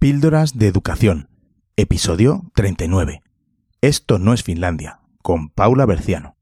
[0.00, 1.28] Píldoras de Educación,
[1.76, 3.20] episodio 39.
[3.82, 6.38] Esto no es Finlandia, con Paula Berciano.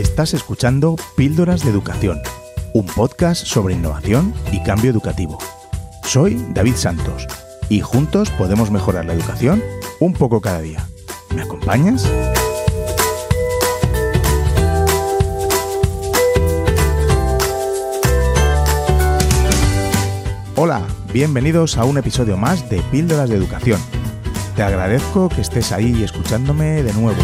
[0.00, 2.22] Estás escuchando Píldoras de Educación,
[2.72, 5.36] un podcast sobre innovación y cambio educativo.
[6.04, 7.26] Soy David Santos
[7.68, 9.62] y juntos podemos mejorar la educación
[10.00, 10.88] un poco cada día.
[11.36, 12.10] ¿Me acompañas?
[20.56, 20.80] Hola,
[21.12, 23.80] bienvenidos a un episodio más de Píldoras de Educación.
[24.56, 27.20] Te agradezco que estés ahí escuchándome de nuevo.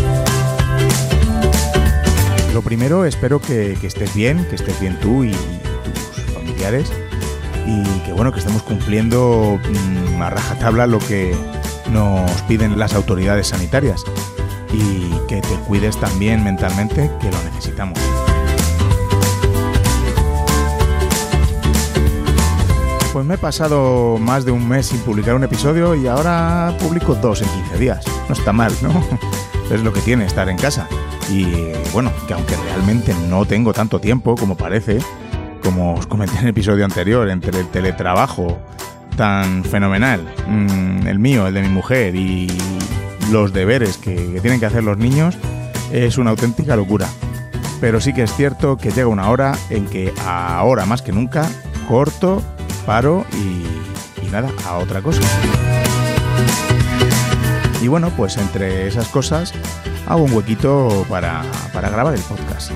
[2.57, 6.91] Lo primero, espero que, estés bien, que estés bien tú y, tus familiares
[7.67, 11.37] y que bueno, que estemos cumpliendo mm, a rajatabla lo que
[11.91, 14.03] nos piden las autoridades sanitarias
[14.73, 17.99] y que te cuides también mentalmente, que lo necesitamos.
[23.13, 27.15] Pues me he pasado más de un mes sin publicar un episodio y ahora publico
[27.17, 28.07] dos en 15 días.
[28.31, 29.07] No está mal, ¿no?
[29.71, 30.89] Es lo que tiene estar en casa.
[31.31, 34.99] Y bueno, que aunque realmente no tengo tanto tiempo como parece,
[35.63, 38.59] como os comenté en el episodio anterior, entre el teletrabajo
[39.17, 42.47] tan fenomenal, mm, el mío, el de mi mujer y
[43.31, 45.37] los deberes que, tienen que hacer los niños,
[45.91, 47.09] es una auténtica locura.
[47.81, 51.49] Pero sí que es cierto que llega una hora en que ahora más que nunca
[51.89, 52.43] corto,
[52.87, 55.23] paro y, y nada, a otra cosa.
[57.83, 59.53] Y bueno, pues entre esas cosas
[60.07, 62.71] hago un huequito para, grabar el podcast.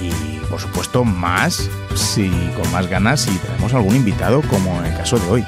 [0.00, 4.96] Y por supuesto más, si con más ganas, si tenemos algún invitado como en el
[4.96, 5.44] caso de hoy.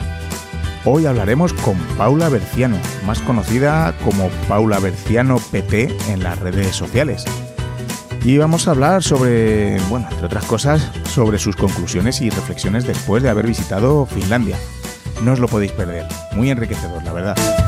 [0.85, 7.25] Hoy hablaremos con Paula Berciano, más conocida como Paula Berciano PT en las redes sociales.
[8.23, 13.23] Y vamos a hablar sobre, bueno, entre otras cosas, sobre sus conclusiones y reflexiones después
[13.23, 14.57] de haber visitado Finlandia.
[15.23, 17.66] No os lo podéis perder, muy enriquecedor, la verdad.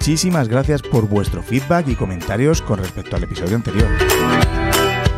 [0.00, 3.86] Muchísimas gracias por vuestro feedback y comentarios con respecto al episodio anterior.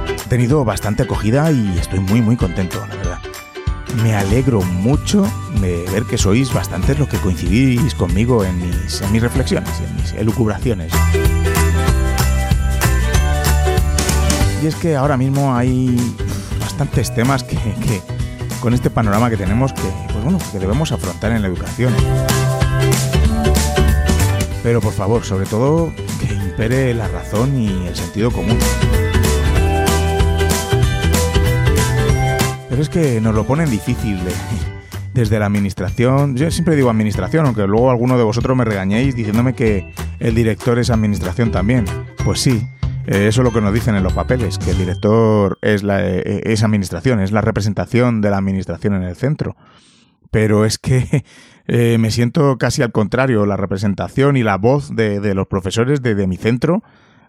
[0.09, 3.19] He tenido bastante acogida y estoy muy muy contento, la verdad.
[4.03, 5.25] Me alegro mucho
[5.61, 9.95] de ver que sois bastantes los que coincidís conmigo en mis, en mis reflexiones en
[9.95, 10.93] mis elucubraciones.
[14.61, 15.97] Y es que ahora mismo hay
[16.59, 17.57] bastantes temas que,
[18.61, 19.83] con este panorama que tenemos que,
[20.13, 21.95] pues debemos afrontar en la educación.
[24.63, 28.59] Pero por favor, sobre todo, que impere la razón y el sentido común.
[32.69, 34.19] Pero es que nos lo ponen difícil
[35.15, 36.37] desde la administración.
[36.37, 40.79] Yo siempre digo administración, aunque luego alguno de vosotros me regañéis diciéndome que el director
[40.79, 41.85] es administración también.
[42.25, 42.67] Pues sí,
[43.07, 46.07] eh, eso es lo que nos dicen en los papeles, que el director es, la,
[46.09, 49.57] eh, es administración, es la representación de la administración en el centro.
[50.31, 51.25] Pero es que
[51.67, 56.27] eh, me siento casi al contrario, la representación y la voz de, los profesores de,
[56.27, 56.83] mi centro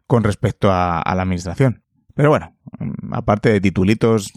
[0.08, 1.84] con respecto a, la administración.
[2.16, 4.32] Pero bueno, mm, aparte de titulitos,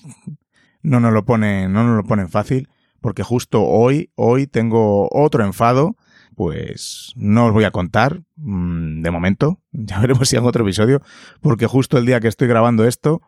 [0.83, 2.69] no nos lo ponen, no nos lo ponen fácil,
[3.01, 5.97] porque justo hoy, hoy tengo otro enfado,
[6.35, 11.03] pues no os voy a contar, mm, de momento, ya veremos si hago otro episodio,
[11.41, 13.23] porque justo el día que estoy grabando esto,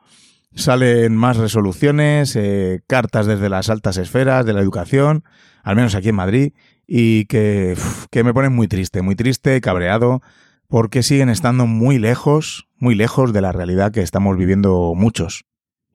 [0.55, 5.25] salen más resoluciones, eh, cartas desde las altas esferas de la educación,
[5.63, 6.53] al menos aquí en Madrid,
[6.87, 7.77] y que,
[8.11, 10.23] que me ponen muy triste, muy triste, cabreado,
[10.69, 15.45] porque siguen estando muy lejos, muy lejos de la realidad que estamos viviendo muchos.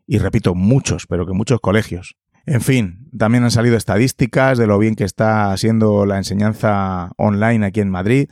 [0.05, 2.15] Y repito, muchos, pero que muchos colegios.
[2.45, 7.65] En fin, también han salido estadísticas de lo bien que está siendo la enseñanza online
[7.65, 8.29] aquí en Madrid.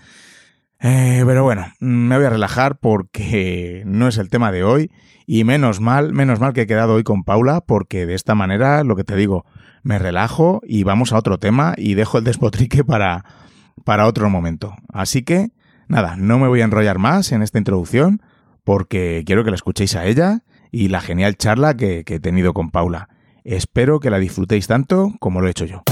[0.84, 4.92] Eh, pero bueno, me voy a relajar porque no es el tema de hoy
[5.28, 8.84] y menos mal, menos mal que he quedado hoy con Paula porque de esta manera,
[8.84, 9.46] lo que te digo,
[9.84, 13.26] me relajo y vamos a otro tema y dejo el despotrique para,
[13.86, 14.76] para otro momento.
[14.92, 15.52] Así que,
[15.88, 18.22] nada, no me voy a enrollar más en esta introducción
[18.64, 22.54] porque quiero que la escuchéis a ella y la genial charla que, que he tenido
[22.54, 23.10] con Paula.
[23.44, 25.84] Espero que la disfrutéis tanto como lo he hecho yo.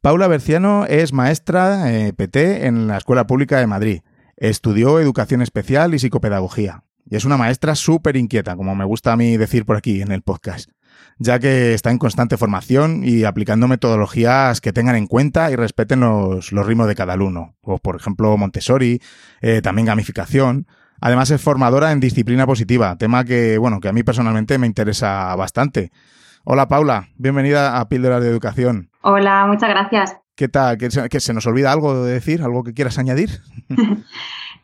[0.00, 4.00] Paula Berciano es maestra eh, PT en la Escuela Pública de Madrid.
[4.36, 6.84] Estudió educación especial y psicopedagogía.
[7.08, 10.10] Y es una maestra súper inquieta, como me gusta a mí decir por aquí en
[10.10, 10.70] el podcast,
[11.18, 16.00] ya que está en constante formación y aplicando metodologías que tengan en cuenta y respeten
[16.00, 17.56] los, ritmos de cada alumno.
[17.62, 19.00] O, por ejemplo, Montessori,
[19.40, 20.66] eh, también gamificación.
[21.00, 25.34] Además es formadora en disciplina positiva, tema que, bueno, que a mí personalmente me interesa
[25.36, 25.92] bastante.
[26.48, 28.88] Hola Paula, bienvenida a Píldoras de Educación.
[29.00, 30.16] Hola, muchas gracias.
[30.36, 30.78] ¿Qué tal?
[30.78, 32.40] ¿Que se, nos olvida algo de decir?
[32.40, 33.30] ¿Algo que quieras añadir?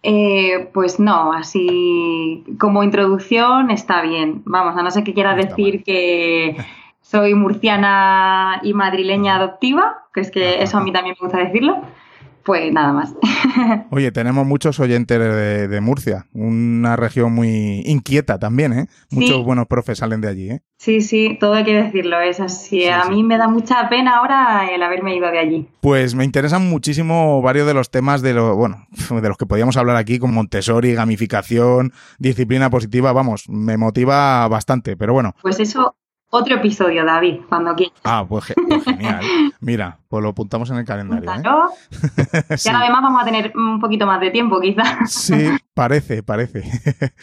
[0.04, 4.42] Eh, pues no, así como introducción está bien.
[4.44, 6.56] Vamos, a no ser que quieras decir que
[7.00, 11.82] soy murciana y madrileña adoptiva, que es que eso a mí también me gusta decirlo
[12.44, 13.14] pues nada más.
[13.90, 18.86] Oye, tenemos muchos oyentes de, Murcia, una región muy inquieta también, ¿eh?
[19.10, 20.62] Muchos buenos profes salen de allí, ¿eh?
[20.78, 22.88] Sí, sí, todo hay que decirlo, es así.
[22.88, 25.68] a mí me da mucha pena ahora el haberme ido de allí.
[25.80, 29.76] Pues me interesan muchísimo varios de los temas de lo, bueno, de los que podíamos
[29.76, 35.34] hablar aquí, como Montessori, gamificación, disciplina positiva, vamos, me motiva bastante, pero bueno.
[35.42, 35.96] Pues eso
[36.34, 37.94] otro episodio, David, cuando quieras.
[38.04, 39.20] Ah, pues, pues, genial.
[39.60, 41.30] Mira, pues lo apuntamos en el calendario.
[41.30, 41.36] ¿eh?
[42.64, 45.12] Y ahora además vamos a tener un poquito más de tiempo, quizás.
[45.12, 46.62] sí, parece, parece.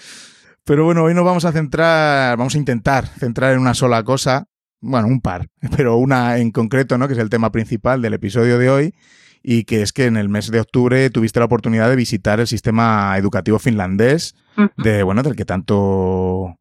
[0.64, 4.46] Pero bueno, hoy nos vamos a centrar, vamos a intentar centrar en una sola cosa,
[4.80, 7.08] bueno, un par, pero una en concreto, ¿no?
[7.08, 8.94] Que es el tema principal del episodio de hoy
[9.42, 12.46] y que es que en el mes de octubre tuviste la oportunidad de visitar el
[12.46, 14.36] sistema educativo finlandés,
[14.78, 16.59] de bueno, del que tanto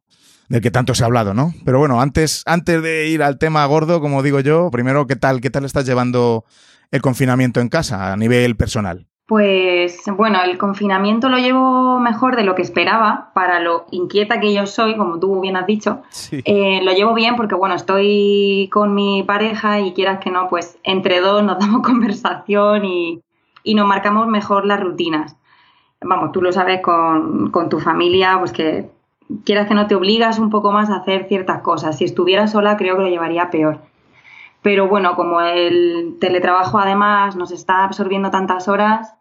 [0.49, 1.53] del que tanto se ha hablado, ¿no?
[1.63, 5.41] Pero bueno, antes, antes de ir al tema gordo, como digo yo, primero, ¿qué tal,
[5.41, 6.43] qué tal estás llevando
[6.91, 9.05] el confinamiento en casa a nivel personal?
[9.27, 14.51] Pues bueno, el confinamiento lo llevo mejor de lo que esperaba, para lo inquieta que
[14.51, 16.01] yo soy, como tú bien has dicho.
[16.31, 20.79] Eh, lo llevo bien porque bueno, estoy con mi pareja y quieras que no, pues
[20.81, 23.21] entre dos nos damos conversación y,
[23.63, 25.35] y nos marcamos mejor las rutinas.
[26.01, 28.89] Vamos, tú lo sabes con, con tu familia, pues que
[29.45, 31.97] quieras que no te obligas un poco más a hacer ciertas cosas.
[31.97, 33.81] Si estuviera sola creo que lo llevaría peor.
[34.61, 39.15] Pero bueno, como el teletrabajo además nos está absorbiendo tantas horas,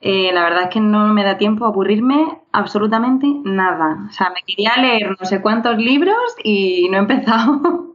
[0.00, 4.06] eh, la verdad es que no me da tiempo a aburrirme absolutamente nada.
[4.08, 7.94] O sea, me quería leer no sé cuántos libros y no he empezado.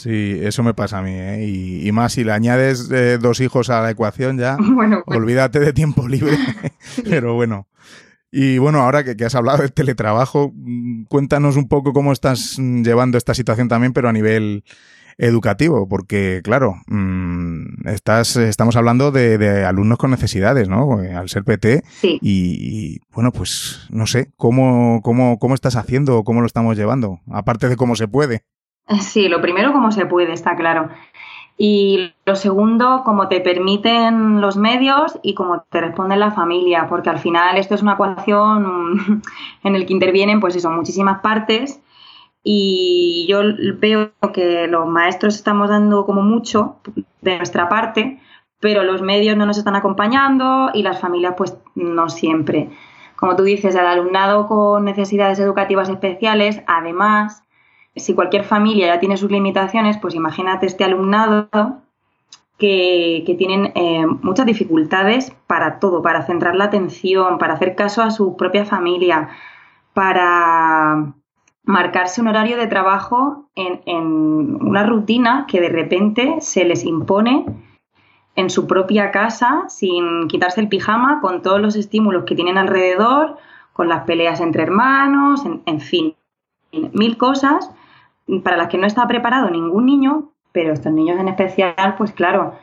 [0.00, 1.46] Sí, eso me pasa a mí, ¿eh?
[1.46, 5.60] y, más si le añades eh, dos hijos a la ecuación ya, bueno, pues olvídate
[5.60, 6.36] de tiempo libre.
[7.08, 7.68] Pero bueno,
[8.30, 12.82] y bueno, ahora que, has hablado del teletrabajo, mm, cuéntanos un poco cómo estás mm,
[12.82, 14.64] llevando esta situación también, pero a nivel
[15.18, 21.02] educativo, porque claro, mm, estás, estamos hablando de, alumnos con necesidades, ¿no?
[21.02, 21.82] Eh, al ser PT.
[21.86, 22.18] Sí.
[22.22, 27.20] Y, bueno, pues no sé, ¿cómo, cómo, ¿cómo estás haciendo o cómo lo estamos llevando?
[27.30, 28.44] Aparte de cómo se puede.
[29.00, 30.88] Sí, lo primero cómo se puede, está claro.
[31.60, 37.10] Y lo segundo, cómo te permiten los medios y cómo te responde la familia, porque
[37.10, 39.22] al final esto es una ecuación
[39.64, 41.82] en el que intervienen, pues eso, muchísimas partes.
[42.44, 43.40] Y yo
[43.78, 46.76] veo que los maestros estamos dando como mucho
[47.22, 48.20] de nuestra parte,
[48.60, 52.70] pero los medios no nos están acompañando y las familias pues no siempre.
[53.16, 57.42] Como tú dices, el alumnado con necesidades educativas especiales, además,
[57.96, 61.48] si cualquier familia ya tiene sus limitaciones, pues imagínate este alumnado
[62.58, 68.10] que, tienen eh, muchas dificultades para todo, para centrar la atención, para hacer caso a
[68.10, 69.28] su propia familia,
[69.94, 71.14] para
[71.62, 77.46] marcarse un horario de trabajo en, en una rutina que de repente se les impone
[78.34, 83.36] en su propia casa sin quitarse el pijama, con todos los estímulos que tienen alrededor,
[83.72, 86.16] con las peleas entre hermanos, en fin,
[86.72, 87.70] mil cosas
[88.42, 92.54] para las que no está preparado ningún niño, pero estos niños en especial, pues claro,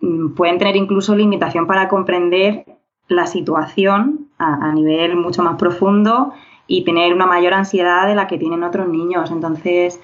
[0.00, 2.64] mm, pueden tener incluso limitación para comprender
[3.08, 6.32] la situación a, nivel mucho más profundo
[6.66, 9.30] y tener una mayor ansiedad de la que tienen otros niños.
[9.30, 10.00] Entonces,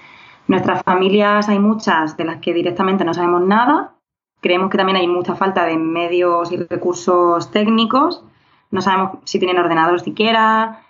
[0.49, 3.95] nuestras familias hay muchas de las que directamente no sabemos nada.
[4.41, 8.25] Creemos que también hay mucha falta de medios y recursos técnicos.
[8.71, 10.83] No sabemos si tienen ordenador siquiera.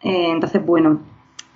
[0.00, 1.00] Eh, entonces, bueno,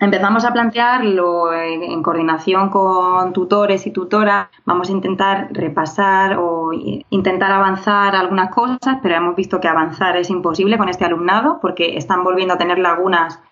[0.00, 4.48] Empezamos a plantearlo en, coordinación con tutores y tutoras.
[4.64, 10.30] Vamos a intentar repasar o intentar avanzar algunas cosas, pero hemos visto que avanzar es
[10.30, 13.42] imposible con este alumnado porque están volviendo a tener lagunas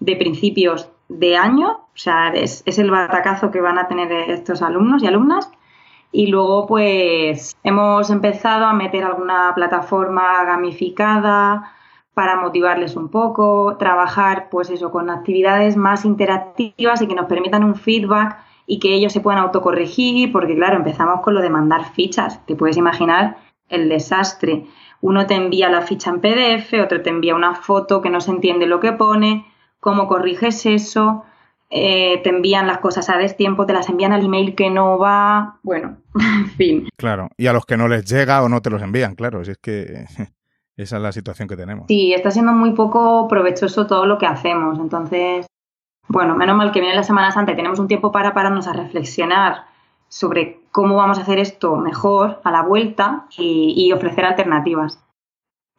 [0.00, 1.68] de principios de año.
[1.70, 5.50] O sea, es, es el batacazo que van a tener estos alumnos y alumnas.
[6.10, 11.72] Y luego, pues, hemos empezado a meter alguna plataforma gamificada,
[12.14, 17.64] para motivarles un poco, trabajar pues eso con actividades más interactivas y que nos permitan
[17.64, 21.92] un feedback y que ellos se puedan autocorregir, porque claro, empezamos con lo de mandar
[21.92, 23.38] fichas, te puedes imaginar
[23.68, 24.66] el desastre.
[25.00, 28.30] Uno te envía la ficha en PDF, otro te envía una foto que no se
[28.30, 29.46] entiende lo que pone,
[29.80, 31.24] cómo corriges eso,
[31.70, 35.58] eh, te envían las cosas a destiempo, te las envían al email que no va,
[35.62, 36.88] bueno, en fin.
[36.96, 39.52] Claro, y a los que no les llega o no te los envían, claro, si
[39.52, 40.04] es que
[40.76, 41.86] esa es la situación que tenemos.
[41.88, 45.46] Sí, está siendo muy poco provechoso todo lo que hacemos, entonces,
[46.08, 48.72] bueno, menos mal que viene la Semana Santa y tenemos un tiempo para pararnos a
[48.72, 49.66] reflexionar
[50.08, 55.02] sobre cómo vamos a hacer esto mejor a la vuelta y, ofrecer alternativas.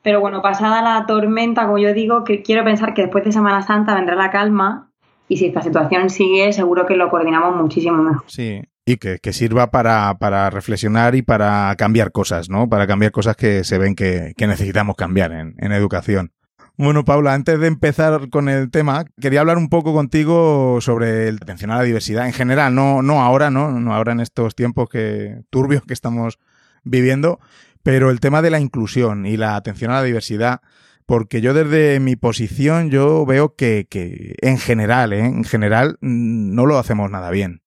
[0.02, 3.62] Pero bueno, pasada la tormenta, como yo digo, que quiero pensar que después de Semana
[3.62, 4.92] Santa vendrá la calma
[5.28, 8.24] y si esta situación sigue, seguro que lo coordinamos muchísimo mejor.
[8.28, 12.68] Sí, y que, sirva para, para, reflexionar y para cambiar cosas, ¿no?
[12.68, 16.34] Para cambiar cosas que se ven que, necesitamos cambiar en, en educación.
[16.76, 21.36] Bueno, Paula, antes de empezar con el tema, quería hablar un poco contigo sobre el
[21.36, 23.80] atención a la diversidad en general, no, no ahora, ¿no?
[23.80, 26.40] No ahora en estos tiempos que, turbios que estamos
[26.84, 27.40] viviendo,
[27.84, 30.62] pero el tema de la inclusión y la atención a la diversidad,
[31.06, 35.26] porque yo desde mi posición yo veo que, que en general, ¿eh?
[35.26, 37.63] en general mm, no lo hacemos nada bien.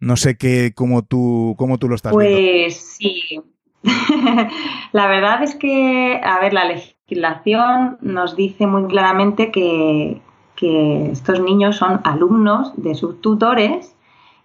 [0.00, 2.36] No sé qué, cómo tú, cómo tú lo estás viendo.
[2.36, 3.42] Pues sí.
[4.92, 10.20] la verdad es que, a ver, la legislación nos dice muy claramente que,
[10.60, 13.94] estos niños son alumnos de sus tutores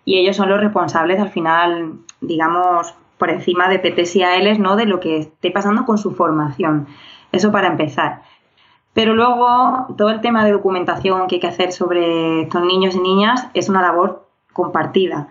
[0.06, 4.76] y ellos son los responsables al final, digamos, por encima de PTs ¿no?
[4.76, 6.86] De lo que esté pasando con su formación.
[7.32, 8.22] Eso para empezar.
[8.94, 13.00] Pero luego todo el tema de documentación que hay que hacer sobre estos niños y
[13.00, 15.30] niñas es una labor compartida.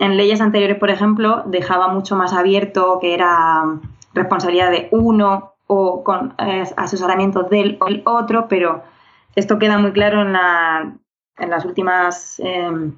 [0.00, 3.64] En leyes anteriores, por ejemplo, dejaba mucho más abierto que era
[4.14, 8.82] responsabilidad de uno o con eh, asesoramiento del el otro, pero
[9.36, 10.94] esto queda muy claro en, la,
[11.36, 12.94] en las últimas em,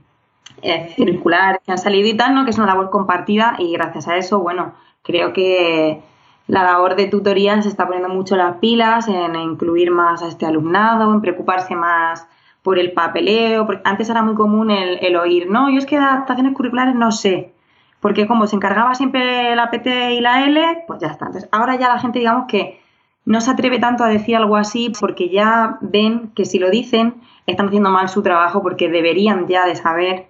[0.62, 2.44] eh, circulares que han salido y tal, ¿no?
[2.44, 6.00] que es una labor compartida y gracias a eso, bueno, creo que
[6.47, 10.47] la labor de tutoría se está poniendo mucho las pilas en incluir más a este
[10.47, 12.28] alumnado, en preocuparse más
[12.62, 16.54] por el papeleo, porque antes era muy común el, oír, no, yo es que adaptaciones
[16.54, 17.52] curriculares no sé,
[18.00, 21.26] porque como se encargaba siempre la PT y la L, pues ya está.
[21.26, 22.81] Entonces, ahora ya la gente, digamos que
[23.25, 27.14] no se atreve tanto a decir algo así porque ya ven que si lo dicen
[27.47, 30.26] están haciendo mal su trabajo porque deberían ya de saber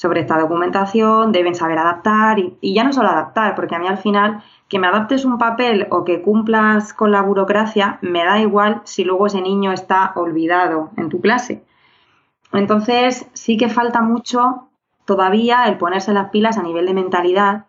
[0.00, 3.86] sobre esta documentación, deben saber adaptar y, y ya no solo adaptar, porque a mí
[3.86, 8.40] al final que me adaptes un papel o que cumplas con la burocracia, me da
[8.40, 11.66] igual si luego ese niño está olvidado en tu clase.
[12.50, 14.70] Entonces, sí que falta mucho
[15.04, 17.66] todavía el ponerse las pilas a nivel de mentalidad,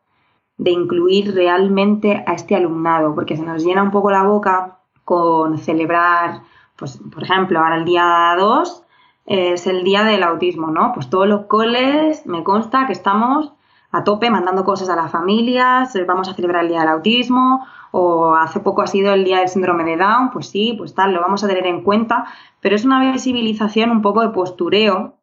[0.56, 5.58] de incluir realmente a este alumnado, porque se nos llena un poco la boca con
[5.58, 6.44] celebrar,
[6.78, 8.86] pues, por ejemplo, ahora el día 2
[9.26, 10.92] es el día del autismo, ¿no?
[10.94, 13.54] Pues todos los coles, me consta que estamos
[13.92, 18.36] a tope mandando cosas a las familias, vamos a celebrar el Día del Autismo o
[18.36, 21.20] hace poco ha sido el Día del Síndrome de Down, pues sí, pues tal, lo
[21.20, 22.26] vamos a tener en cuenta,
[22.62, 25.16] pero es una visibilización un poco de postureo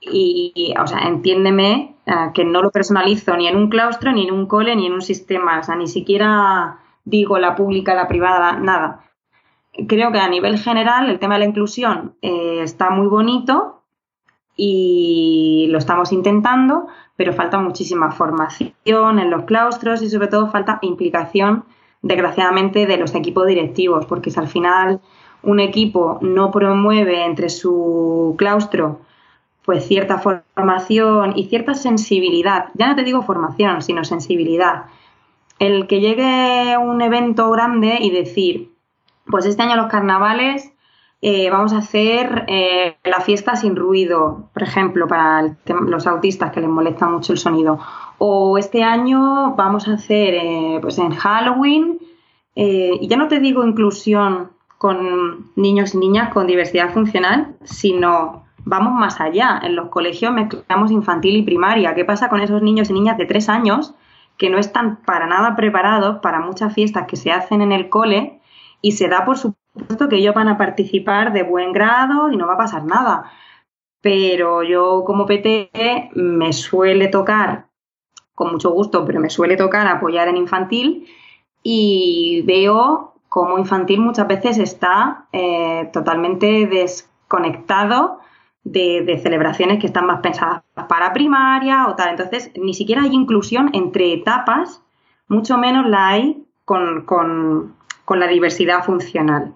[0.00, 4.34] y, o sea, entiéndeme eh, que no lo personalizo ni en un claustro, ni en
[4.34, 8.58] un cole, ni en un sistema, o sea, ni siquiera digo la pública, la privada,
[8.58, 9.04] nada.
[9.88, 13.82] Creo que a nivel general el tema de la inclusión eh, está muy bonito
[14.56, 18.72] y lo estamos intentando, pero falta muchísima formación
[19.18, 21.64] en los claustros y sobre todo falta implicación,
[22.02, 25.00] desgraciadamente, de los equipos directivos, porque si al final
[25.42, 29.00] un equipo no promueve entre su claustro
[29.64, 34.84] pues cierta formación y cierta sensibilidad, ya no te digo formación, sino sensibilidad.
[35.58, 38.73] El que llegue un evento grande y decir,
[39.26, 40.74] pues este año los carnavales
[41.26, 46.60] eh, vamos a hacer eh, la fiesta sin ruido, por ejemplo, para los autistas que
[46.60, 47.78] les molesta mucho el sonido.
[48.18, 51.98] O este año vamos a hacer, eh, pues en Halloween,
[52.54, 58.92] y ya no te digo inclusión con niños y niñas con diversidad funcional, sino vamos
[58.92, 59.58] más allá.
[59.62, 61.94] En los colegios mezclamos infantil y primaria.
[61.94, 63.94] ¿Qué pasa con esos niños y niñas de tres años
[64.36, 68.40] que no están para nada preparados para muchas fiestas que se hacen en el cole
[68.84, 72.36] y se da por su supuesto que ellos van a participar de buen grado y
[72.36, 73.32] no va a pasar nada.
[74.02, 77.68] Pero yo como PT me suele tocar,
[78.34, 81.08] con mucho gusto, pero me suele tocar apoyar en infantil
[81.62, 88.18] y veo cómo infantil muchas veces está eh, totalmente desconectado
[88.64, 92.10] de, celebraciones que están más pensadas para primaria o tal.
[92.10, 94.82] Entonces, ni siquiera hay inclusión entre etapas,
[95.26, 97.06] mucho menos la hay con
[98.18, 99.54] la diversidad funcional.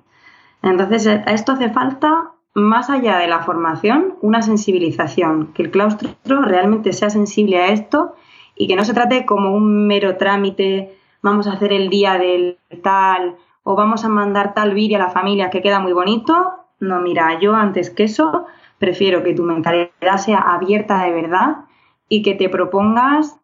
[0.62, 6.42] Entonces, a esto hace falta, más allá de la formación, una sensibilización, que el claustro
[6.42, 8.14] realmente sea sensible a esto
[8.56, 12.58] y que no se trate como un mero trámite vamos a hacer el día del
[12.82, 16.54] tal o vamos a mandar tal vídeo a la familia que queda muy bonito.
[16.80, 18.46] No, mira, yo antes que eso
[18.78, 21.64] prefiero que tu mentalidad sea abierta de verdad
[22.08, 23.38] y que te propongas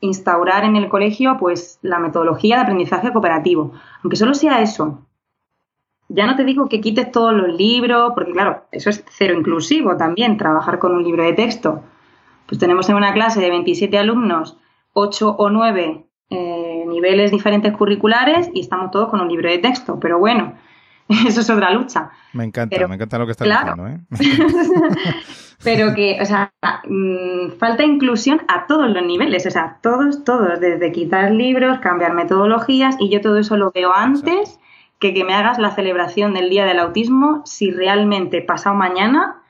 [0.00, 3.72] instaurar en el colegio pues la metodología de aprendizaje cooperativo,
[4.02, 5.06] aunque solo sea eso.
[6.08, 9.96] Ya no te digo que quites todos los libros, porque claro, eso es cero inclusivo
[9.96, 11.82] también, trabajar con un libro de texto.
[12.46, 14.56] Pues tenemos en una clase de 27 alumnos,
[14.92, 19.98] 8 o 9 eh, niveles diferentes curriculares y estamos todos con un libro de texto,
[20.00, 20.54] pero bueno,
[21.26, 22.10] eso es otra lucha.
[22.32, 23.86] Me encanta, me encanta lo que estás diciendo.
[23.86, 23.98] ¿eh?
[25.64, 26.52] pero que, o sea,
[26.88, 32.14] mm, falta inclusión a todos los niveles, o sea, todos, todos, desde quitar libros, cambiar
[32.14, 34.58] metodologías, y yo todo eso lo veo antes
[34.98, 39.42] que que me hagas la celebración del Día del Autismo si realmente pasado mañana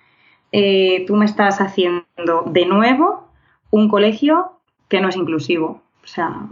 [0.51, 3.29] eh, tú me estás haciendo de nuevo
[3.71, 4.53] un colegio
[4.89, 5.83] que no es inclusivo.
[6.03, 6.47] O sea,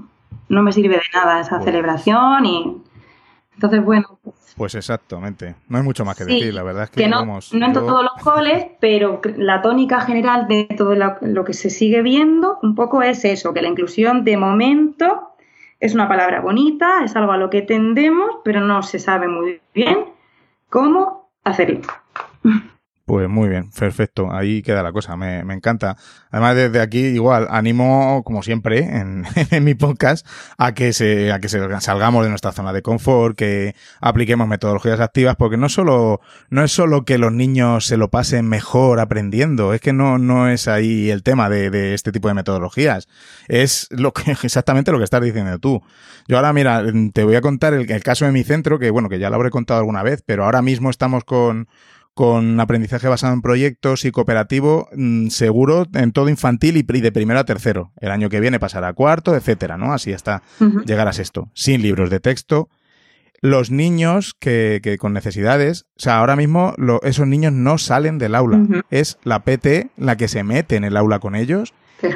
[0.48, 2.82] no me sirve de nada esa celebración y
[3.54, 4.18] entonces, bueno.
[4.56, 5.56] Pues exactamente.
[5.68, 8.22] No hay mucho más que decir, la verdad es que, no, no en todos los
[8.22, 13.24] coles, pero la tónica general de todo lo, que se sigue viendo un poco es
[13.24, 15.32] eso, que la inclusión de momento
[15.80, 19.60] es una palabra bonita, es algo a lo que tendemos, pero no se sabe muy
[19.74, 20.04] bien
[20.70, 21.80] cómo hacerlo.
[23.06, 24.32] Pues muy bien, perfecto.
[24.32, 25.98] Ahí queda la cosa, me, encanta.
[26.30, 28.78] Además, desde aquí, igual, animo, como siempre,
[29.50, 33.74] en, mi podcast, a que se, a que salgamos de nuestra zona de confort, que
[34.00, 38.48] apliquemos metodologías activas, porque no solo, no es solo que los niños se lo pasen
[38.48, 43.06] mejor aprendiendo, es que no, no es ahí el tema de, este tipo de metodologías.
[43.48, 45.82] Es lo que, exactamente lo que estás diciendo tú.
[46.26, 46.82] Yo ahora, mira,
[47.12, 49.36] te voy a contar el, el caso de mi centro, que bueno, que ya lo
[49.36, 51.68] habré contado alguna vez, pero ahora mismo estamos con,
[52.14, 57.40] con aprendizaje basado en proyectos y cooperativo mm, seguro en todo infantil y de primero
[57.40, 57.92] a tercero.
[58.00, 59.92] El año que viene pasará a cuarto, etcétera, ¿no?
[59.92, 60.42] Así hasta
[60.86, 61.50] llegar a sexto.
[61.54, 62.68] Sin libros de texto.
[63.40, 68.36] Los niños que, que con necesidades, o sea, ahora mismo esos niños no salen del
[68.36, 68.62] aula.
[68.90, 71.74] Es la PT la que se mete en el aula con ellos.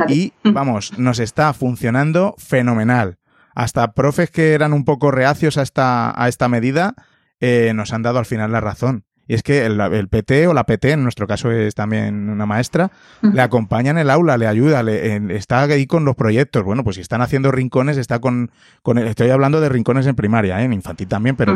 [0.09, 3.19] Y vamos, nos está funcionando fenomenal.
[3.55, 6.95] Hasta profes que eran un poco reacios a esta, a esta medida
[7.41, 9.05] eh, nos han dado al final la razón.
[9.29, 12.91] Y es que el, PT o la PT, en nuestro caso es también una maestra,
[13.21, 16.65] le acompaña en el aula, le ayuda, le, está ahí con los proyectos.
[16.65, 18.51] Bueno, pues si están haciendo rincones, está con,
[18.83, 20.65] con estoy hablando de rincones en primaria, ¿eh?
[20.65, 21.55] en infantil también, pero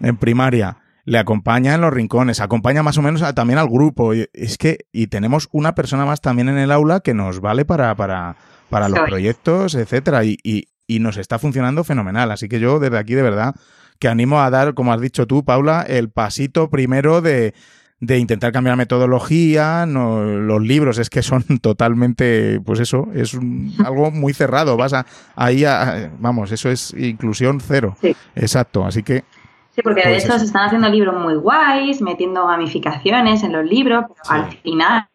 [0.00, 4.12] en primaria le acompaña en los rincones, acompaña más o menos también al grupo.
[4.14, 7.64] Y, es que, y tenemos una persona más también en el aula que nos vale
[7.64, 8.36] para, para,
[8.68, 12.30] para los proyectos, etcétera, y, y, y nos está funcionando fenomenal.
[12.30, 13.54] Así que yo desde aquí de verdad
[13.98, 17.54] que animo a dar, como has dicho tú, Paula, el pasito primero de,
[18.00, 20.98] de intentar cambiar metodología, no, los libros.
[20.98, 23.36] Es que son totalmente, pues eso, es
[23.84, 27.96] algo muy cerrado, vas a, ahí, a, vamos, eso es inclusión cero.
[28.34, 29.24] Exacto, así que...
[29.70, 34.04] Sí, porque de hecho se están haciendo libros muy guays, metiendo gamificaciones en los libros,
[34.06, 35.08] pero al final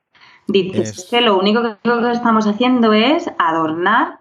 [0.48, 4.19] dices que lo único que estamos haciendo es adornar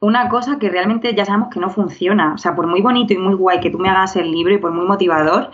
[0.00, 2.34] una cosa que realmente ya sabemos que no funciona.
[2.34, 4.58] O sea, por muy bonito y muy guay que tú me hagas el libro y
[4.58, 5.50] por muy motivador,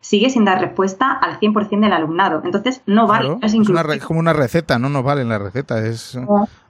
[0.00, 2.42] sigue sin dar respuesta al 100% del alumnado.
[2.44, 3.38] Entonces, no vale.
[3.40, 5.78] es, como una receta, no nos vale la receta.
[5.78, 6.16] Es,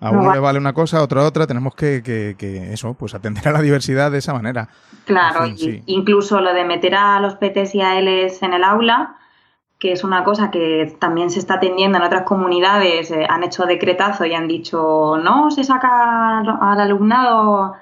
[0.01, 1.47] a uno le vale una cosa, a otro otra.
[1.47, 4.69] Tenemos que, que, eso, pues atender a la diversidad de esa manera.
[5.07, 5.47] Claro,
[5.87, 9.17] incluso lo de meter a los PTs y a Ls en el aula,
[9.79, 13.67] que es una cosa que también se está atendiendo en otras comunidades, eh, han hecho
[13.67, 17.75] decretazo y han dicho no se saca al alumnado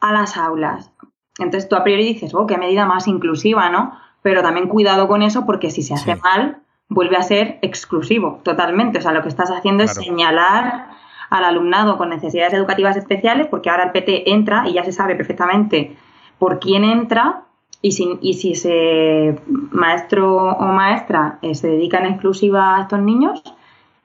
[0.00, 0.90] a las aulas.
[1.38, 3.96] Entonces tú a priori dices, oh, qué medida más inclusiva, ¿no?
[4.22, 8.98] Pero también cuidado con eso porque si se hace mal, vuelve a ser exclusivo totalmente.
[8.98, 10.88] O sea, lo que estás haciendo es señalar
[11.30, 15.14] al alumnado con necesidades educativas especiales porque ahora el PT entra y ya se sabe
[15.14, 15.96] perfectamente
[16.38, 17.44] por quién entra
[17.80, 23.00] y si, y si ese maestro o maestra eh, se dedica en exclusiva a estos
[23.00, 23.42] niños,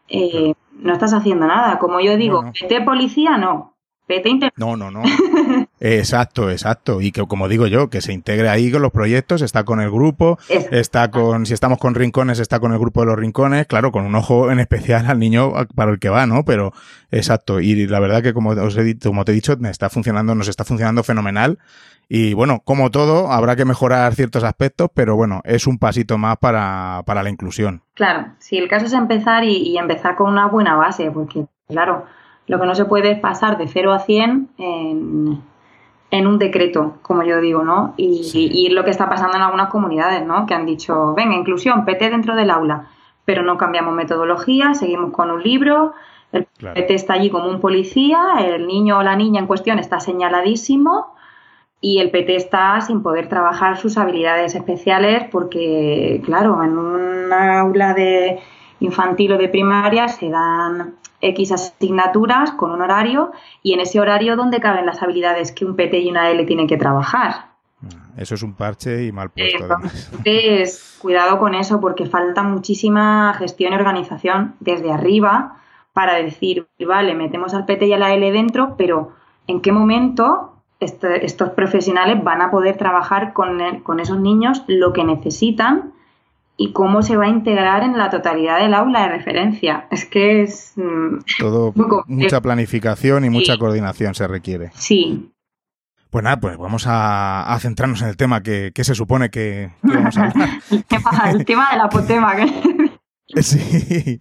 [0.09, 1.79] eh, no estás haciendo nada.
[1.79, 3.73] Como yo digo, no, policía, no.
[4.05, 5.01] PT No, no, no.
[5.83, 7.01] exacto, exacto.
[7.01, 9.91] Y que, como digo yo, que se integre ahí con los proyectos, está con el
[9.91, 10.39] grupo,
[10.71, 14.05] está con, si estamos con rincones, está con el grupo de los rincones, claro, con
[14.05, 16.45] un ojo en especial al niño para el que va, ¿no?
[16.45, 16.71] Pero,
[17.11, 17.59] exacto.
[17.59, 20.47] Y la verdad que, como os he, como te he dicho, me está funcionando, nos
[20.47, 21.59] está funcionando fenomenal.
[22.09, 26.37] Y bueno, como todo, habrá que mejorar ciertos aspectos, pero bueno, es un pasito más
[26.37, 27.81] para, para la inclusión.
[27.93, 32.05] Claro, si el caso es empezar y, empezar con una buena base, porque claro,
[32.47, 35.41] lo que no se puede es pasar de 0 a 100 en,
[36.13, 37.95] en un decreto, como yo digo, ¿no?
[37.97, 40.45] Y, y, lo que está pasando en algunas comunidades, ¿no?
[40.45, 42.85] Que han dicho, venga, inclusión, PT dentro del aula,
[43.25, 45.93] pero no cambiamos metodología, seguimos con un libro,
[46.31, 49.99] el PT está allí como un policía, el niño o la niña en cuestión está
[49.99, 51.15] señaladísimo
[51.81, 57.95] y el PT está sin poder trabajar sus habilidades especiales porque, claro, en un aula
[57.95, 58.39] de
[58.81, 63.31] infantil o de primaria se dan X asignaturas con un horario
[63.61, 66.67] y en ese horario donde caben las habilidades que un PT y una L tienen
[66.67, 67.53] que trabajar.
[68.17, 69.63] Eso es un parche y mal puesto.
[69.63, 75.57] Entonces, cuidado con eso porque falta muchísima gestión y organización desde arriba
[75.93, 79.13] para decir, vale, metemos al PT y a la L dentro, pero
[79.47, 84.93] ¿en qué momento este, estos profesionales van a poder trabajar con, con esos niños lo
[84.93, 85.92] que necesitan
[86.55, 89.87] y cómo se va a integrar en la totalidad del aula de referencia.
[89.91, 90.73] Es que es...
[90.75, 91.73] Mm, Todo,
[92.07, 94.71] mucha planificación y mucha coordinación se requiere.
[94.75, 95.31] Sí.
[96.09, 100.25] Pues nada, pues vamos a, centrarnos en el tema que, se supone que, vamos a
[100.25, 100.49] hablar.
[100.71, 102.35] el, tema, el tema del apotema.
[103.41, 104.19] sí,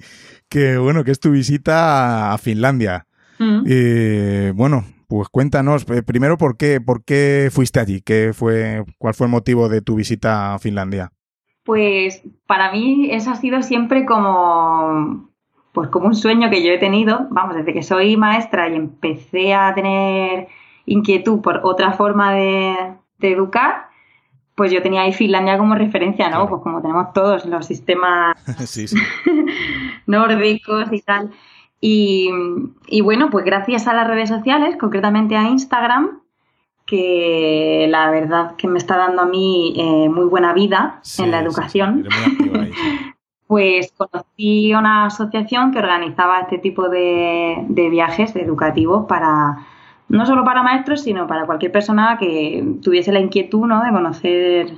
[0.49, 3.07] que bueno, que es tu visita a Finlandia.
[3.39, 3.65] Mm.
[3.67, 8.01] Eh, bueno, pues cuéntanos, eh, primero, ¿por qué, ¿por qué fuiste allí?
[8.01, 11.13] ¿Qué fue, ¿Cuál fue el motivo de tu visita a Finlandia?
[11.65, 15.31] Pues para mí eso ha sido siempre como,
[15.73, 19.55] pues como un sueño que yo he tenido, vamos, desde que soy maestra y empecé
[19.55, 20.49] a tener
[20.87, 23.87] inquietud por otra forma de, educar,
[24.57, 26.49] pues yo tenía ahí Finlandia como referencia, ¿no?
[26.49, 28.37] Pues como tenemos todos los sistemas
[30.07, 31.31] nórdicos y tal.
[31.85, 32.31] Y,
[33.03, 36.22] bueno, pues gracias a las redes sociales, concretamente a Instagram,
[36.93, 41.41] que la verdad que me está dando a mí eh, muy buena vida en la
[41.41, 42.07] educación.
[43.47, 49.57] pues conocí una asociación que organizaba este tipo de, viajes educativos para
[50.11, 53.83] no solo para maestros, sino para cualquier persona que tuviese la inquietud ¿no?
[53.83, 54.73] de conocer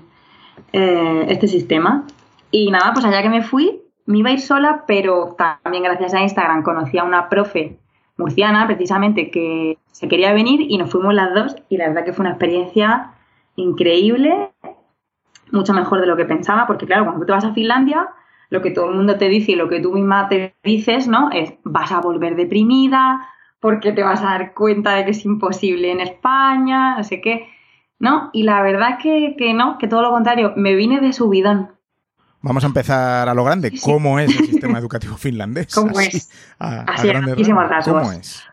[0.72, 2.04] eh, este sistema.
[2.52, 6.14] Y nada, pues allá que me fui, me iba a ir sola, pero también gracias
[6.14, 7.80] a Instagram conocí a una profe
[8.16, 12.12] murciana, precisamente, que se quería venir y nos fuimos las dos y la verdad que
[12.12, 13.12] fue una experiencia
[13.56, 14.50] increíble,
[15.52, 18.08] mucho mejor de lo que pensaba, porque claro, cuando tú te vas a Finlandia,
[18.50, 21.30] lo que todo el mundo te dice y lo que tú misma te dices, ¿no?
[21.32, 23.28] Es vas a volver deprimida,
[23.60, 27.48] porque te vas a dar cuenta de que es imposible en España, no sé qué,
[27.98, 28.30] ¿no?
[28.32, 31.70] Y la verdad que, que no, que todo lo contrario, me vine de subidón.
[32.44, 33.72] Vamos a empezar a lo grande.
[33.82, 35.74] ¿Cómo es el sistema educativo finlandés?
[35.74, 36.30] ¿Cómo es?
[36.58, 37.08] Así,
[37.86, 38.44] ¿Cómo es?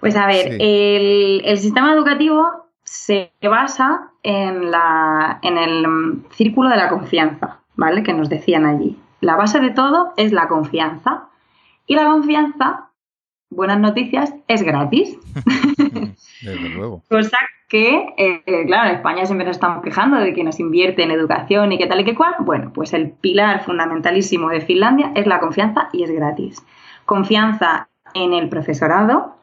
[0.00, 6.88] Pues a ver, el, sistema educativo se basa en, la, en el círculo de la
[6.88, 8.02] confianza, ¿vale?
[8.02, 8.98] Que nos decían allí.
[9.20, 11.28] La base de todo es la confianza.
[11.86, 12.90] Y la confianza,
[13.50, 15.16] buenas noticias, es gratis.
[16.42, 17.04] Desde luego.
[17.08, 21.10] Cosa que, eh, claro, en España siempre nos estamos quejando de que nos invierte en
[21.10, 22.36] educación y qué tal y qué cual.
[22.40, 26.64] Bueno, pues el pilar fundamentalísimo de Finlandia es la confianza y es gratis.
[27.04, 29.36] Confianza en el profesorado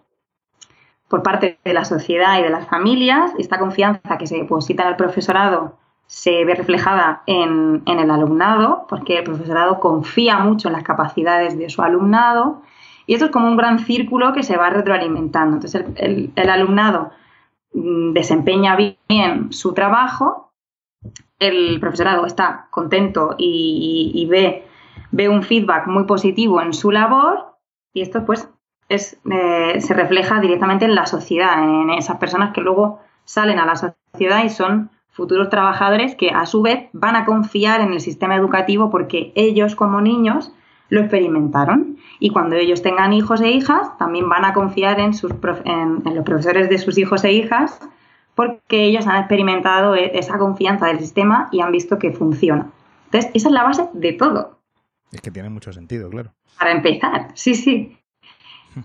[1.07, 3.31] por parte de la sociedad y de las familias.
[3.38, 9.19] Esta confianza que se deposita en el profesorado se ve reflejada en, el alumnado, porque
[9.19, 12.63] el profesorado confía mucho en las capacidades de su alumnado.
[13.05, 15.57] Y esto es como un gran círculo que se va retroalimentando.
[15.57, 17.24] Entonces, el alumnado Mm,
[17.75, 20.53] desempeña bien su trabajo,
[21.39, 24.65] el profesorado está contento y, ve,
[25.11, 27.57] ve, un feedback muy positivo en su labor
[27.93, 28.49] y esto pues
[28.88, 33.65] es, eh, se refleja directamente en la sociedad, en esas personas que luego salen a
[33.65, 38.01] la sociedad y son futuros trabajadores que a su vez van a confiar en el
[38.01, 40.53] sistema educativo porque ellos como niños
[40.89, 41.97] lo experimentaron.
[42.19, 45.32] Y cuando ellos tengan hijos e hijas, también van a confiar en, sus
[45.65, 47.80] en, los profesores de sus hijos e hijas
[48.36, 52.71] porque ellos han experimentado e, esa confianza del sistema y han visto que funciona.
[53.06, 54.60] Entonces, esa es la base de todo.
[55.12, 56.34] Es que tiene mucho sentido, claro.
[56.60, 57.97] Para empezar, sí, sí.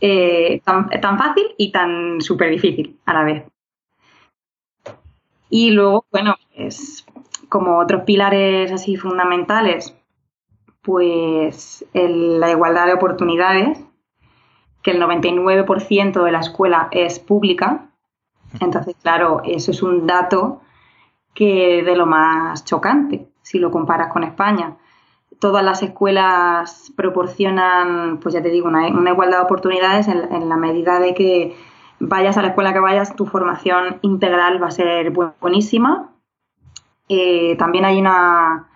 [0.01, 3.45] Eh, tan, tan, fácil y tan súper difícil a la vez.
[5.49, 7.05] Y luego, bueno, pues
[7.49, 9.97] como otros pilares así fundamentales,
[10.83, 13.79] pues la igualdad de oportunidades,
[14.83, 17.90] que el 99% de la escuela es pública.
[18.61, 20.61] Entonces, claro, eso es un dato
[21.35, 24.77] que de lo más chocante si lo comparas con España.
[25.38, 31.01] Todas las escuelas proporcionan, pues ya te digo, una, igualdad de oportunidades en, la medida
[31.01, 31.57] de que
[31.99, 36.14] vayas a la escuela que vayas, tu formación integral va a ser buenísima.
[37.09, 38.69] Eh, también hay una,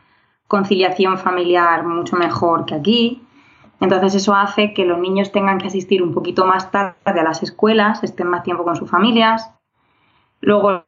[0.54, 3.26] conciliación familiar mucho mejor que aquí.
[3.80, 7.42] Entonces eso hace que los niños tengan que asistir un poquito más tarde a las
[7.42, 9.50] escuelas, estén más tiempo con sus familias.
[10.40, 10.84] Luego,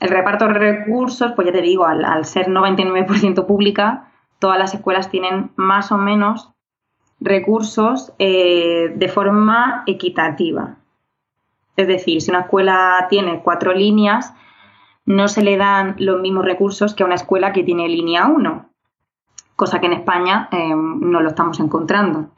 [0.00, 4.10] el reparto de recursos, pues ya te digo, al, ser 99% pública,
[4.40, 6.50] todas las escuelas tienen más o menos
[7.20, 10.78] recursos eh, de forma equitativa.
[11.76, 14.34] Es decir, si una escuela tiene cuatro líneas,
[15.06, 18.68] no se le dan los mismos recursos que a una escuela que tiene línea 1,
[19.54, 22.30] cosa que en España eh, no lo estamos encontrando.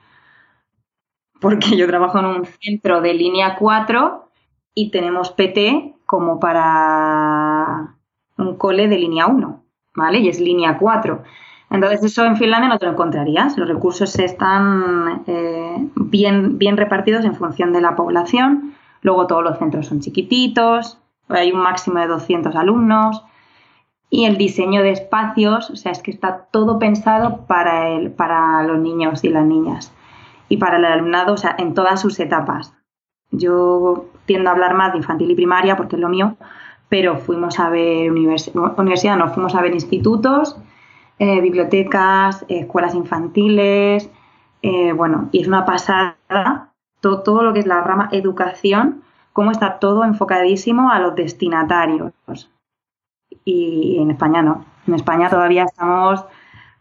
[1.41, 4.31] Porque yo trabajo en un centro de línea 4
[4.75, 7.95] y tenemos PT como para
[8.37, 10.19] un cole de línea 1, ¿vale?
[10.19, 11.23] Y es línea 4.
[11.71, 13.57] Entonces eso en Finlandia no te lo encontrarías.
[13.57, 18.75] Los recursos están eh, bien, bien repartidos en función de la población.
[19.03, 23.25] Luego todos los centros son chiquititos, hay un máximo de 200 alumnos
[24.11, 28.63] y el diseño de espacios, o sea, es que está todo pensado para, el, para
[28.63, 29.93] los niños y las niñas
[30.49, 32.75] y para el alumnado, o sea, en todas sus etapas.
[33.31, 36.37] Yo tiendo a hablar más de infantil y primaria porque es lo mío,
[36.89, 40.57] pero fuimos a ver universidad, no, fuimos a ver institutos,
[41.19, 44.11] eh, bibliotecas, escuelas infantiles,
[44.63, 49.03] eh, bueno, y es una pasada todo, todo lo que es la rama educación
[49.39, 52.13] cómo está todo enfocadísimo a los destinatarios.
[53.45, 54.65] Y en España no.
[54.85, 56.25] En España todavía estamos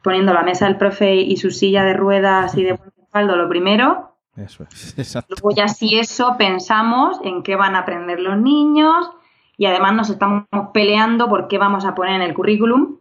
[0.02, 4.16] poniendo la mesa del profe y su silla de ruedas y de respaldo lo primero.
[4.36, 5.36] Eso es, exacto.
[5.36, 9.08] Luego ya si eso pensamos en qué van a aprender los niños
[9.56, 12.98] y además nos estamos peleando por qué vamos a poner en el currículum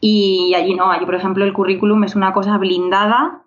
[0.00, 3.44] y allí no, allí por ejemplo el currículum es una cosa blindada,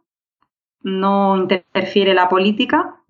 [0.84, 3.03] no interfiere la política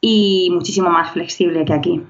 [0.00, 2.02] y muchísimo más flexible que aquí.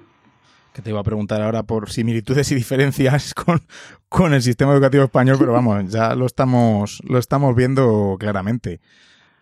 [0.73, 3.61] Que te iba a preguntar ahora por similitudes y diferencias con,
[4.09, 8.81] con el sistema educativo español, pero vamos, ya lo estamos, lo estamos viendo claramente.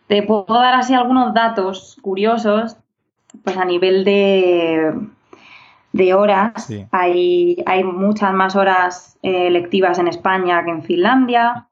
[0.06, 2.76] Te puedo dar así algunos datos curiosos,
[3.44, 4.94] pues a nivel de,
[5.92, 6.70] de horas.
[6.90, 11.67] Hay, hay muchas más horas eh, lectivas en España que en Finlandia.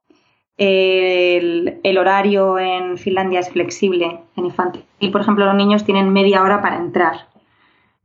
[0.59, 4.85] El, horario en Finlandia es flexible en infantil.
[4.99, 7.29] Y, por ejemplo, los niños tienen media hora para entrar.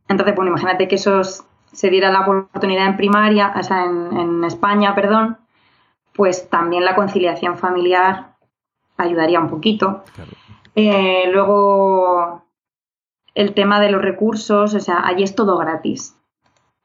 [0.07, 4.93] Entonces, bueno, imagínate que eso se diera la oportunidad en primaria, o sea, en, España,
[4.95, 5.37] perdón,
[6.13, 8.35] pues también la conciliación familiar
[8.97, 10.03] ayudaría un poquito.
[10.75, 12.43] Eh, luego,
[13.33, 16.17] el tema de los recursos, o sea, allí es todo gratis.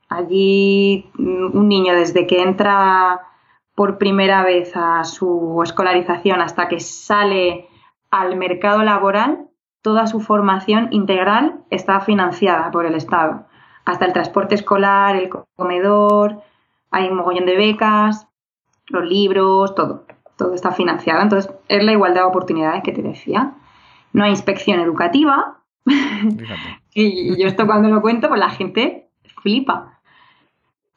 [0.08, 3.20] Allí mm, un niño desde que entra
[3.76, 7.68] por primera vez a su escolarización hasta que sale
[8.10, 9.48] al mercado laboral,
[9.82, 13.46] toda su formación integral está financiada por el Estado.
[13.84, 16.42] Hasta el transporte escolar, el comedor,
[16.90, 18.26] hay un mogollón de becas,
[18.88, 20.06] los libros, todo.
[20.36, 21.20] Todo está financiado.
[21.20, 23.54] Entonces, es la igualdad de oportunidades que te decía.
[24.12, 25.58] No hay inspección educativa.
[26.94, 29.10] y yo esto cuando lo cuento, pues la gente
[29.42, 30.00] flipa.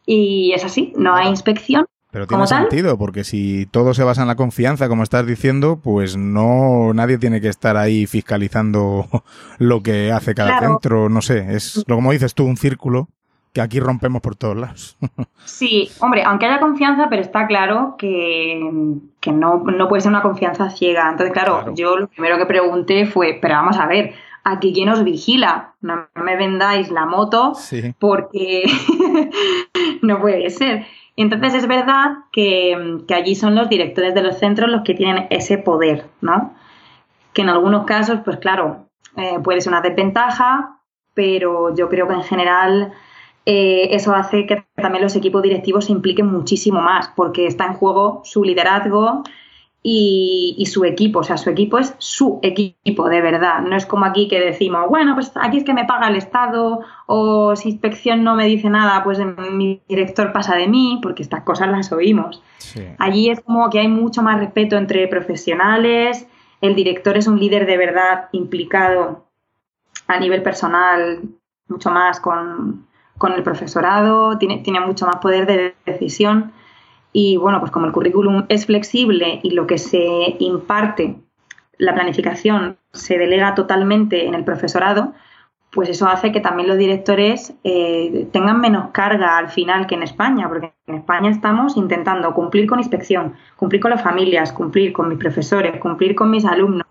[0.05, 4.27] Y es así, no hay inspección, pero tiene sentido, porque si todo se basa en
[4.27, 9.07] la confianza, como estás diciendo, pues no nadie tiene que estar ahí fiscalizando
[9.59, 13.09] lo que hace cada centro, no sé, es como dices tú, un círculo
[13.53, 14.97] que aquí rompemos por todos lados.
[15.45, 18.59] Sí, hombre, aunque haya confianza, pero está claro que,
[19.33, 21.09] no, puede ser una confianza ciega.
[21.09, 25.03] Entonces, claro, yo lo primero que pregunté fue, pero vamos a ver, aquí quién os
[25.03, 27.53] vigila, no me vendáis la moto
[27.97, 28.63] porque
[30.03, 30.85] no puede ser.
[31.21, 35.57] Entonces es verdad que, allí son los directores de los centros los que tienen ese
[35.57, 36.55] poder, ¿no?
[37.33, 38.85] Que en algunos casos, pues claro,
[39.17, 40.79] eh, puede ser una desventaja,
[41.13, 42.93] pero yo creo que en general
[43.45, 47.73] eh, eso hace que también los equipos directivos se impliquen muchísimo más, porque está en
[47.73, 49.23] juego su liderazgo,
[49.81, 54.05] y, su equipo, o sea, su equipo es su equipo de verdad, no es como
[54.05, 58.23] aquí que decimos, bueno, pues aquí es que me paga el Estado o si inspección
[58.23, 62.43] no me dice nada, pues mi director pasa de mí, porque estas cosas las oímos.
[62.97, 66.27] Allí es como que hay mucho más respeto entre profesionales,
[66.61, 69.25] el director es un líder de verdad implicado
[70.07, 71.21] a nivel personal,
[71.69, 72.85] mucho más con,
[73.17, 76.51] con el profesorado, tiene, tiene mucho más poder de decisión
[77.11, 81.15] y bueno, pues como el currículum es flexible y lo que se imparte,
[81.77, 85.13] la planificación se delega totalmente en el profesorado,
[85.71, 90.03] pues eso hace que también los directores eh, tengan menos carga al final que en
[90.03, 95.09] España, porque en España estamos intentando cumplir con inspección, cumplir con las familias, cumplir con
[95.09, 96.87] mis profesores, cumplir con mis alumnos.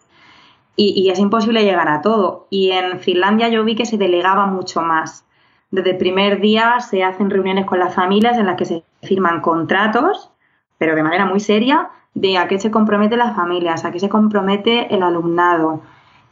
[0.77, 2.47] Y, y es imposible llegar a todo.
[2.51, 5.25] Y en Finlandia yo vi que se delegaba mucho más.
[5.71, 9.41] Desde el primer día se hacen reuniones con las familias en las que se firman
[9.41, 10.31] contratos,
[10.79, 14.09] pero de manera muy seria, de a qué se comprometen las familias, a qué se
[14.09, 15.83] compromete el alumnado,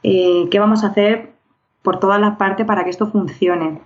[0.02, 1.34] eh, qué vamos a hacer
[1.82, 3.82] por todas las partes para que esto funcione.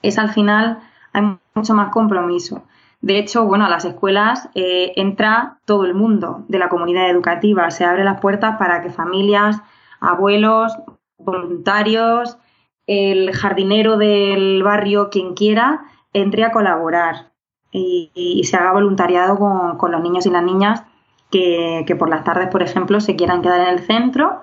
[0.00, 0.80] Es al final,
[1.12, 2.62] hay mucho más compromiso.
[3.02, 7.70] De hecho, bueno, a las escuelas eh, entra todo el mundo de la comunidad educativa,
[7.70, 9.60] se abren las puertas para que familias,
[10.00, 10.72] abuelos,
[11.18, 12.38] voluntarios,
[12.86, 17.32] el jardinero del barrio, quien quiera, entre a colaborar
[17.70, 20.84] y, se haga voluntariado con, los niños y las niñas
[21.30, 24.42] que, que, por las tardes, por ejemplo, se quieran quedar en el centro.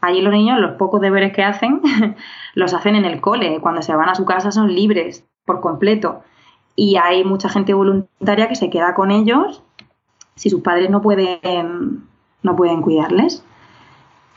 [0.00, 1.80] Allí los niños, los pocos deberes que hacen,
[2.54, 3.60] los hacen en el cole.
[3.60, 6.22] Cuando se van a su casa son libres por completo.
[6.76, 9.62] Y hay mucha gente voluntaria que se queda con ellos
[10.36, 12.08] si sus padres no pueden,
[12.42, 13.44] no pueden cuidarles.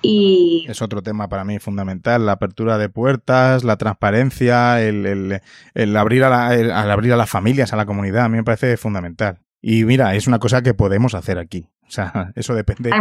[0.01, 0.65] Y...
[0.69, 5.41] Es otro tema para mí fundamental, la apertura de puertas, la transparencia, el,
[5.73, 8.43] el, abrir a la, al abrir a las familias, a la comunidad, a mí me
[8.43, 9.39] parece fundamental.
[9.61, 11.67] Y mira, es una cosa que podemos hacer aquí.
[11.87, 12.91] O sea, eso depende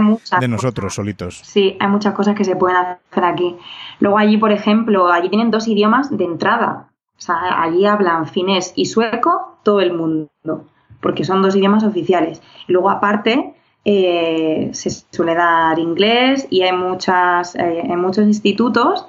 [0.40, 1.40] de nosotros solitos.
[1.44, 3.56] Sí, hay muchas cosas que se pueden hacer aquí.
[4.00, 6.90] Luego allí, por ejemplo, allí tienen dos idiomas de entrada.
[7.16, 10.30] O sea, allí hablan finés y sueco todo el mundo,
[11.00, 12.42] porque son dos idiomas oficiales.
[12.68, 13.54] Y luego aparte,
[13.88, 19.06] eh, se suele dar inglés y hay muchas, eh, en muchos institutos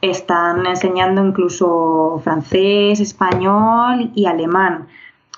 [0.00, 4.88] están enseñando incluso francés, español y alemán.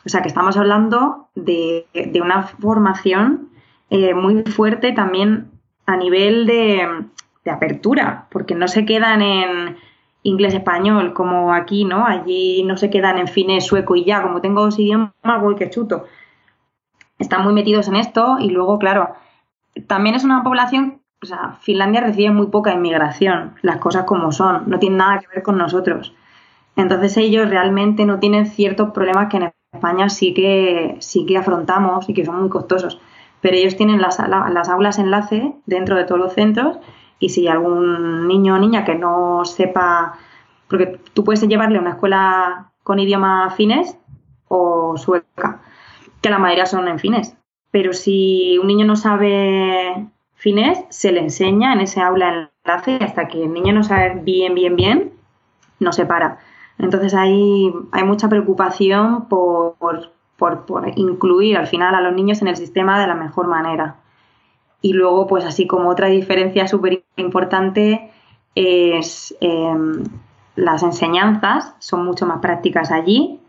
[0.06, 1.84] O sea que estamos hablando de,
[2.22, 3.48] una formación
[3.90, 5.50] eh, muy fuerte también
[5.86, 6.86] a nivel de,
[7.44, 9.78] de, apertura, porque no se quedan en
[10.22, 12.06] inglés-español como aquí, ¿no?
[12.06, 15.70] Allí no se quedan en finés, sueco y ya, como tengo dos idiomas, voy que
[15.70, 16.04] chuto
[17.20, 19.10] están muy metidos en esto y luego, claro,
[19.86, 24.64] también es una población, o sea, Finlandia recibe muy poca inmigración, las cosas como son,
[24.68, 26.14] no tienen nada que ver con nosotros.
[26.76, 32.08] Entonces ellos realmente no tienen ciertos problemas que en España sí que, sí que afrontamos
[32.08, 32.98] y que son muy costosos.
[33.42, 36.78] Pero ellos tienen las, las aulas enlace dentro de todos los centros
[37.18, 40.14] y si algún niño o niña que no sepa,
[40.68, 43.98] porque tú puedes llevarle a una escuela con idioma finés
[44.48, 45.60] o sueca
[46.20, 47.36] que la mayoría son en finés.
[47.70, 53.28] Pero si un niño no sabe finés, se le enseña en ese aula enlace hasta
[53.28, 55.12] que el niño no sabe bien, bien, bien,
[55.78, 56.38] no se para.
[56.78, 59.76] Entonces hay, hay mucha preocupación por,
[60.36, 60.64] por,
[60.96, 63.96] incluir al final a los niños en el sistema de la mejor manera.
[64.82, 68.10] Y luego, pues así como otra diferencia súper importante
[68.54, 70.04] es em,
[70.56, 73.39] las enseñanzas, son mucho más prácticas allí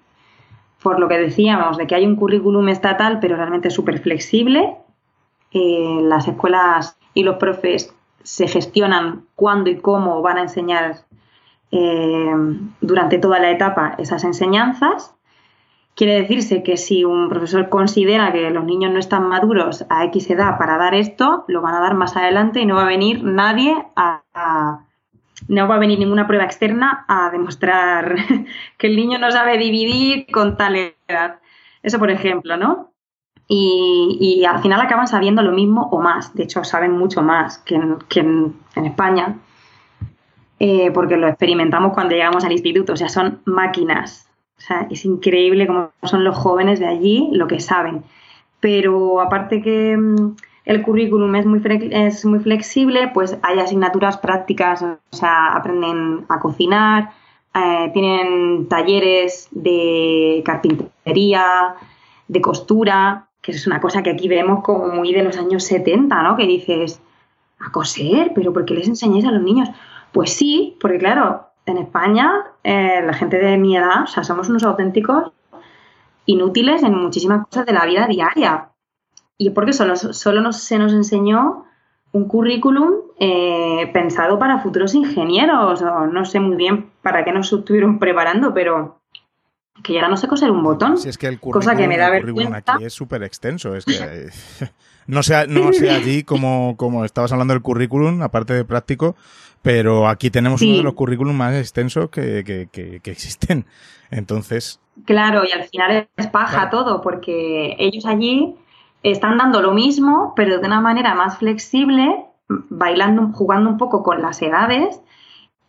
[0.82, 4.76] por lo que decíamos, de que hay un currículum estatal, pero realmente súper flexible.
[5.52, 10.98] Eh, las escuelas y los profes se gestionan cuándo y cómo van a enseñar
[11.72, 12.32] eh,
[12.82, 15.13] durante toda la etapa esas enseñanzas.
[15.94, 20.30] Quiere decirse que si un profesor considera que los niños no están maduros a X
[20.30, 23.24] edad para dar esto, lo van a dar más adelante y no va a venir
[23.24, 24.86] nadie a
[25.47, 28.15] no va a venir ninguna prueba externa a demostrar
[28.77, 31.39] que el niño no sabe dividir con tal edad.
[31.84, 32.91] Eso, por ejemplo, ¿no?
[33.54, 36.34] Y, al final acaban sabiendo lo mismo o más.
[36.34, 39.39] De hecho, saben mucho más que en, España,
[40.58, 42.93] eh, porque lo experimentamos cuando llegamos al instituto.
[42.93, 44.30] O sea, son máquinas.
[44.58, 48.04] O sea, es increíble cómo son los jóvenes de allí lo que saben.
[48.62, 54.82] Pero aparte que mm, el currículum es muy, es muy flexible, pues hay asignaturas prácticas,
[54.84, 57.12] o sea, aprenden a cocinar,
[57.54, 61.76] eh, tienen talleres de carpintería,
[62.28, 66.21] de costura, que es una cosa que aquí vemos como muy de los años 70,
[66.21, 66.38] ¿no?
[66.38, 67.02] Que dices,
[67.60, 69.69] a coser, pero ¿por qué les enseñáis a los niños?
[70.12, 74.50] Pues sí, porque claro, en España eh, la gente de mi edad, o sea, somos
[74.50, 75.32] unos auténticos
[76.26, 78.70] inútiles en muchísimas cosas de la vida diaria
[79.41, 81.65] y porque solo, solo se nos enseñó
[82.12, 87.51] un currículum eh, pensado para futuros ingenieros, o no sé muy bien para qué nos
[87.51, 89.01] estuvieron preparando, pero
[89.84, 90.99] que ya no sé coser un botón.
[90.99, 92.58] Si es que el cosa que me da vergüenza.
[92.58, 94.30] aquí es súper extenso, es que
[95.08, 99.15] no sé, no sé allí como, como estabas hablando del currículum, aparte de práctico,
[99.63, 103.65] pero aquí tenemos uno de los currículums más extensos que, que, que, existen.
[104.12, 104.80] Entonces.
[105.06, 108.56] Claro, y al final es paja todo, porque ellos allí
[109.04, 114.22] están dando lo mismo, pero de una manera más flexible, bailando, jugando un poco con
[114.22, 115.02] las edades.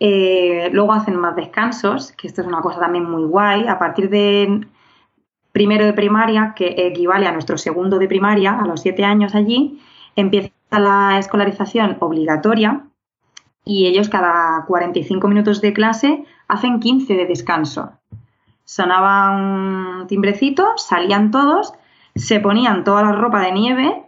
[0.01, 3.69] Eh, luego hacen más descansos, que esto es una cosa también muy guay.
[3.69, 4.67] A partir de
[5.53, 9.81] primero de primaria, que equivale a nuestro segundo de primaria, a los siete años allí,
[10.17, 12.85] empieza la escolarización obligatoria
[13.65, 17.93] y ellos cada 45 minutos de clase hacen 15 de descanso.
[18.65, 21.75] Sonaba un timbrecito, salían todos
[22.15, 24.07] se ponían toda la ropa de nieve,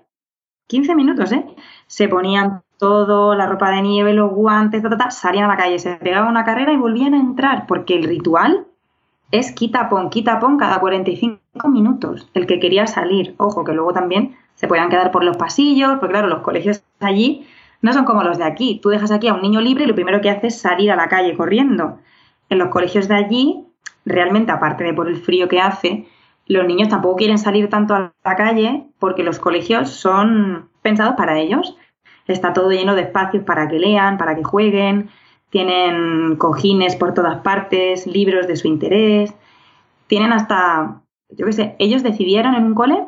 [0.66, 1.44] 15 minutos, ¿eh?
[1.86, 6.30] Se ponían todo, la ropa de nieve, los guantes, salían a la calle, se pegaban
[6.30, 8.66] una carrera y volvían a entrar, porque el ritual
[9.30, 12.28] es quita pon, quita pon cada 45 minutos.
[12.34, 16.12] El que quería salir, ojo, que luego también se podían quedar por los pasillos, porque
[16.12, 17.46] claro, los colegios allí
[17.82, 18.80] no son como los de aquí.
[18.82, 20.96] Tú dejas aquí a un niño libre y lo primero que hace es salir a
[20.96, 21.98] la calle corriendo.
[22.48, 23.64] En los colegios de allí,
[24.04, 26.06] realmente, aparte de por el frío que hace,
[26.46, 31.38] los niños tampoco quieren salir tanto a la calle porque los colegios son pensados para
[31.38, 31.76] ellos.
[32.26, 35.10] Está todo lleno de espacios para que lean, para que jueguen,
[35.50, 39.34] tienen cojines por todas partes, libros de su interés,
[40.06, 43.06] tienen hasta, yo qué sé, ellos decidieron en un cole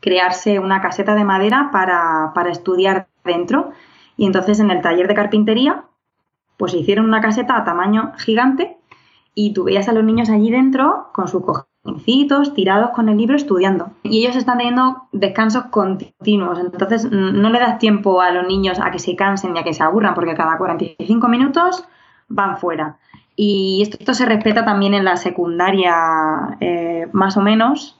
[0.00, 3.72] crearse una caseta de madera para, para estudiar dentro.
[4.16, 5.84] Y entonces en el taller de carpintería
[6.56, 8.76] pues hicieron una caseta a tamaño gigante
[9.34, 11.42] y tú veías a los niños allí dentro con sus
[12.54, 13.90] tirados con el libro estudiando.
[14.02, 18.90] Y ellos están teniendo descansos continuos, entonces no le das tiempo a los niños a
[18.90, 21.84] que se cansen y a que se aburran, porque cada 45 minutos
[22.28, 22.98] van fuera.
[23.36, 27.98] Y esto, se respeta también en la secundaria, eh, más o menos.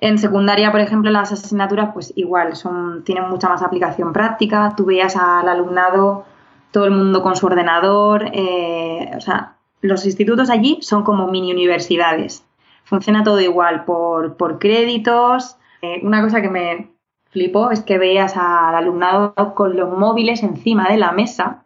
[0.00, 4.74] En secundaria, por ejemplo, las asignaturas, pues igual, son, tienen mucha más aplicación práctica.
[4.76, 6.24] Tú veías al alumnado,
[6.70, 8.30] todo el mundo con su ordenador.
[8.32, 12.44] Eh, o sea, los institutos allí son como mini universidades.
[12.94, 15.56] Funciona todo igual, por, por créditos.
[15.82, 16.92] Eh, una cosa que me
[17.30, 21.64] flipó es que veías al alumnado con los móviles encima de la mesa.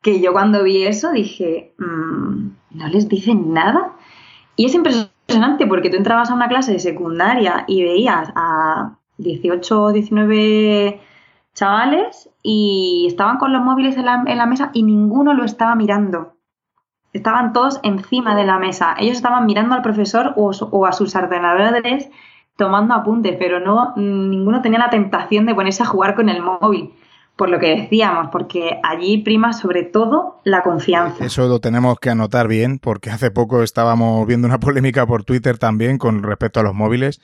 [0.00, 3.92] Que yo cuando vi eso dije, mm, ¿no les dicen nada?
[4.56, 9.82] Y es impresionante porque tú entrabas a una clase de secundaria y veías a 18
[9.82, 11.00] o 19
[11.54, 15.76] chavales y estaban con los móviles en la, en la mesa y ninguno lo estaba
[15.76, 16.34] mirando.
[17.12, 18.94] Estaban todos encima de la mesa.
[18.98, 22.08] Ellos estaban mirando al profesor o, a sus ordenadores
[22.56, 26.92] tomando apuntes, pero no ninguno tenía la tentación de ponerse a jugar con el móvil.
[27.36, 31.24] Por lo que decíamos, porque allí prima sobre todo la confianza.
[31.24, 35.58] Eso lo tenemos que anotar bien, porque hace poco estábamos viendo una polémica por Twitter
[35.58, 37.20] también con respecto a los móviles,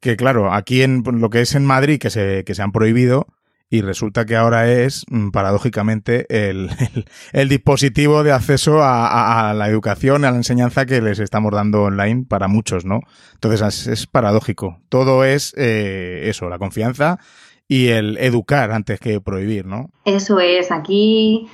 [0.00, 3.28] que claro, aquí en lo que es en Madrid, que se, que se han prohibido,
[3.72, 6.68] y resulta que ahora es, mm, paradójicamente, el,
[7.32, 12.26] el, dispositivo de acceso a, la educación, a la enseñanza que les estamos dando online
[12.28, 13.00] para muchos, ¿no?
[13.32, 14.78] Entonces es, paradójico.
[14.90, 17.18] Todo es eh, eso, la confianza
[17.66, 19.88] y el educar antes que prohibir, ¿no?
[20.04, 21.48] Eso es, aquí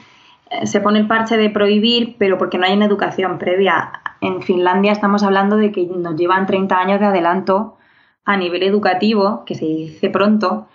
[0.50, 3.92] eh, se pone el parche de prohibir, pero porque no hay una educación previa.
[4.20, 7.76] En Finlandia estamos hablando de que nos llevan 30 años de adelanto
[8.24, 10.66] a nivel educativo, que se dice pronto,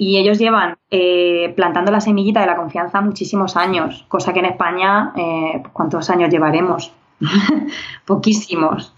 [0.00, 4.46] y ellos llevan eh, plantando la semillita de la confianza muchísimos años, cosa que en
[4.46, 6.90] España, eh, ¿cuántos años llevaremos?
[8.06, 8.94] Poquísimos.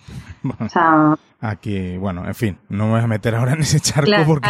[1.41, 4.49] Aquí, bueno, en fin, no me voy a meter ahora en ese charco porque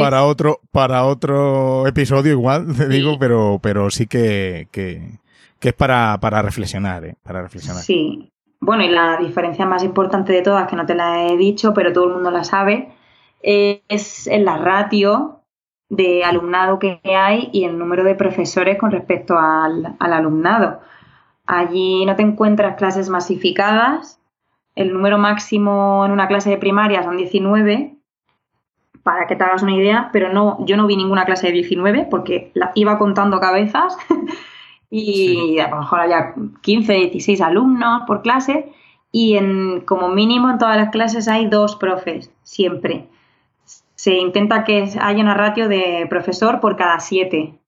[0.00, 5.20] para, otro para otro episodio igual, te digo, pero pero sí que, que,
[5.60, 7.14] es para, para reflexionar, ¿eh?
[7.22, 7.84] Para reflexionar.
[7.84, 8.32] Sí.
[8.58, 11.92] Bueno, y la diferencia más importante de todas, que no te la he dicho, pero
[11.92, 12.88] todo el mundo la sabe,
[13.42, 15.35] es en la ratio
[15.88, 20.80] de alumnado que hay y el número de profesores con respecto al, alumnado.
[21.46, 24.20] Allí no te encuentras clases masificadas.
[24.74, 27.94] El número máximo en una clase de primaria son 19,
[29.02, 32.08] para que te hagas una idea, pero no, yo no vi ninguna clase de 19
[32.10, 33.96] porque la iba contando cabezas
[34.90, 38.72] y a lo mejor había 15, 16 alumnos por clase
[39.12, 43.06] y en, como mínimo en todas las clases hay dos profes, siempre
[44.06, 47.58] se intenta que haya una ratio de profesor por cada siete.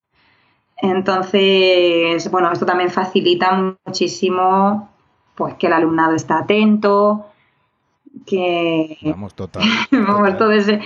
[0.77, 4.89] Entonces, bueno, esto también facilita muchísimo
[5.35, 7.27] pues que el alumnado está atento,
[8.25, 8.99] que...
[9.03, 9.65] Vamos, total.
[9.91, 10.81] Vamos, todo ese...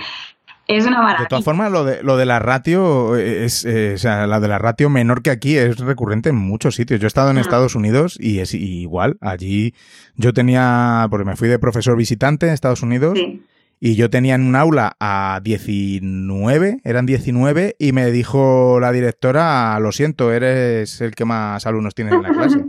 [0.65, 1.25] Es una maravilla.
[1.25, 4.47] De todas formas, lo de, lo de la ratio, es, eh, o sea, la de
[4.47, 6.99] la ratio menor que aquí es recurrente en muchos sitios.
[6.99, 9.17] Yo he estado en Estados Unidos y es igual.
[9.21, 9.75] Allí
[10.15, 13.19] yo tenía, porque me fui de profesor visitante en Estados Unidos.
[13.19, 13.43] Sí
[13.85, 19.77] y yo tenía en un aula a 19, eran 19, y me dijo la directora,
[19.81, 22.63] lo siento, eres el que más alumnos tienes en la clase.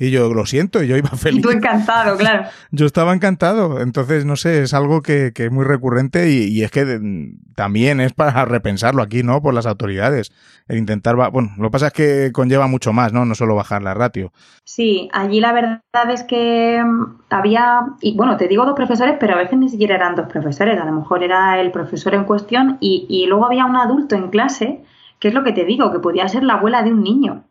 [0.00, 1.40] Y yo, lo siento, y yo iba feliz.
[1.40, 2.44] Y tú encantado, claro.
[2.70, 3.80] Yo estaba encantado.
[3.80, 8.12] Entonces, no sé, es algo que, es muy recurrente y, es que mm, también es
[8.12, 9.42] para repensarlo aquí, ¿no?
[9.42, 10.30] Por las autoridades.
[10.68, 13.24] El intentar, bueno, lo que pasa es que conlleva mucho más, ¿no?
[13.24, 14.32] No solo bajar la ratio.
[14.62, 15.80] Sí, allí la verdad
[16.10, 19.96] es que mm, había, y bueno, te digo dos profesores, pero a veces ni siquiera
[19.96, 20.80] eran dos profesores.
[20.80, 24.28] A lo mejor era el profesor en cuestión y, y luego había un adulto en
[24.28, 24.84] clase,
[25.18, 27.47] que es lo que te digo, que podía ser la abuela de un niño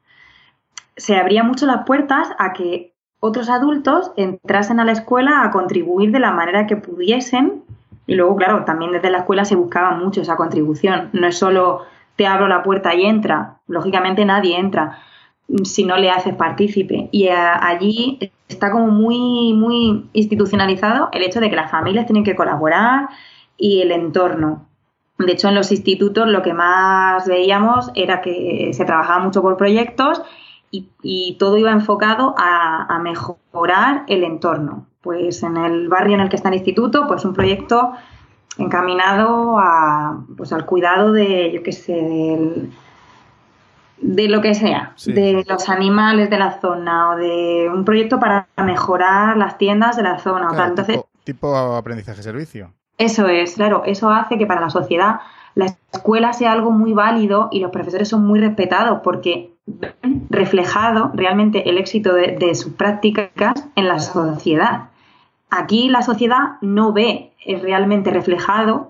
[0.97, 6.11] se abrían mucho las puertas a que otros adultos entrasen a la escuela a contribuir
[6.11, 7.63] de la manera que pudiesen.
[8.05, 11.09] Y luego, claro, también desde la escuela se buscaba mucho esa contribución.
[11.13, 11.85] No es solo
[12.15, 13.59] te abro la puerta y entra.
[13.67, 14.99] Lógicamente nadie entra
[15.63, 17.09] si no le haces partícipe.
[17.11, 22.35] Y allí está como muy, muy institucionalizado el hecho de que las familias tienen que
[22.35, 23.09] colaborar
[23.57, 24.67] y el entorno.
[25.17, 29.57] De hecho, en los institutos lo que más veíamos era que se trabajaba mucho por
[29.57, 30.21] proyectos
[30.71, 34.85] y, todo iba enfocado a, mejorar el entorno.
[35.01, 37.93] Pues en el barrio en el que está el instituto, pues un proyecto
[38.57, 42.67] encaminado a, pues al cuidado de, yo qué sé,
[43.99, 48.47] de lo que sea, de los animales de la zona o de un proyecto para
[48.57, 50.49] mejorar las tiendas de la zona.
[50.51, 52.73] o Entonces, tipo aprendizaje-servicio.
[52.97, 55.19] Eso es, claro, eso hace que para la sociedad
[55.53, 59.56] la escuela sea algo muy válido y los profesores son muy respetados porque
[60.29, 64.89] reflejado realmente el éxito de, sus prácticas en la sociedad.
[65.49, 68.89] Aquí la sociedad no ve realmente reflejado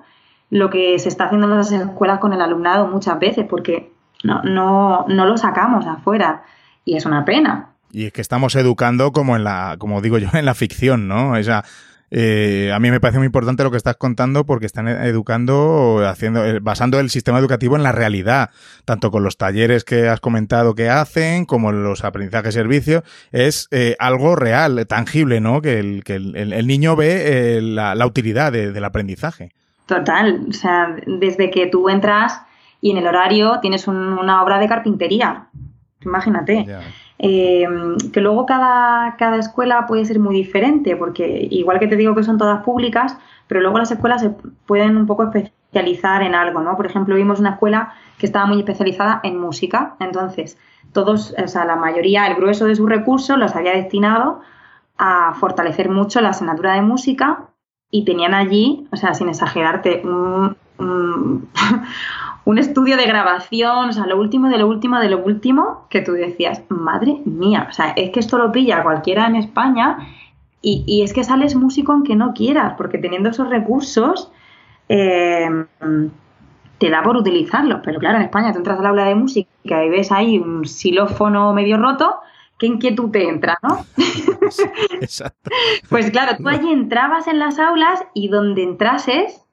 [0.49, 3.91] lo que se está haciendo en las escuelas con el alumnado muchas veces porque
[4.23, 6.43] no, no, no lo sacamos afuera
[6.85, 7.69] y es una pena.
[7.91, 11.35] Y es que estamos educando como en la, como digo yo, en la ficción, ¿no?
[11.35, 11.63] Esa,
[12.09, 16.45] eh, a mí me parece muy importante lo que estás contando porque están educando, haciendo,
[16.45, 18.49] eh, basando el sistema educativo en la realidad,
[18.85, 23.95] tanto con los talleres que has comentado que hacen, como los aprendizajes servicios, es eh,
[23.99, 25.61] algo real, tangible, ¿no?
[25.61, 29.51] Que el, que el, niño ve la, utilidad del aprendizaje.
[29.85, 32.41] Total, o sea, desde que tú entras
[32.79, 35.47] y en el horario tienes una obra de carpintería,
[36.01, 36.65] imagínate.
[37.19, 37.65] Eh,
[38.13, 42.23] que luego cada, cada escuela puede ser muy diferente, porque igual que te digo que
[42.23, 44.29] son todas públicas, pero luego las escuelas se
[44.65, 46.75] pueden un poco especializar en algo, ¿no?
[46.75, 50.57] Por ejemplo, vimos una escuela que estaba muy especializada en música, entonces
[50.93, 54.41] todos, o sea, la mayoría, el grueso de sus recursos los había destinado
[54.97, 57.49] a fortalecer mucho la asignatura de música
[57.91, 60.55] y tenían allí, o sea, sin exagerarte, un
[62.57, 66.13] estudio de grabación, o sea, lo último de lo último de lo último, que tú
[66.13, 69.97] decías, madre mía, o sea, es que esto lo pilla cualquiera en España
[70.61, 74.31] y, es que sales músico aunque no quieras, porque teniendo esos recursos
[74.87, 75.49] eh,
[76.77, 79.89] te da por utilizarlos, pero claro, en España tú entras al aula de música y
[79.89, 82.17] ves ahí un xilófono medio roto,
[82.57, 83.85] qué inquietud te entra, ¿no?
[85.01, 85.51] Exacto.
[85.89, 89.46] pues claro, tú allí entrabas en las aulas y donde entrases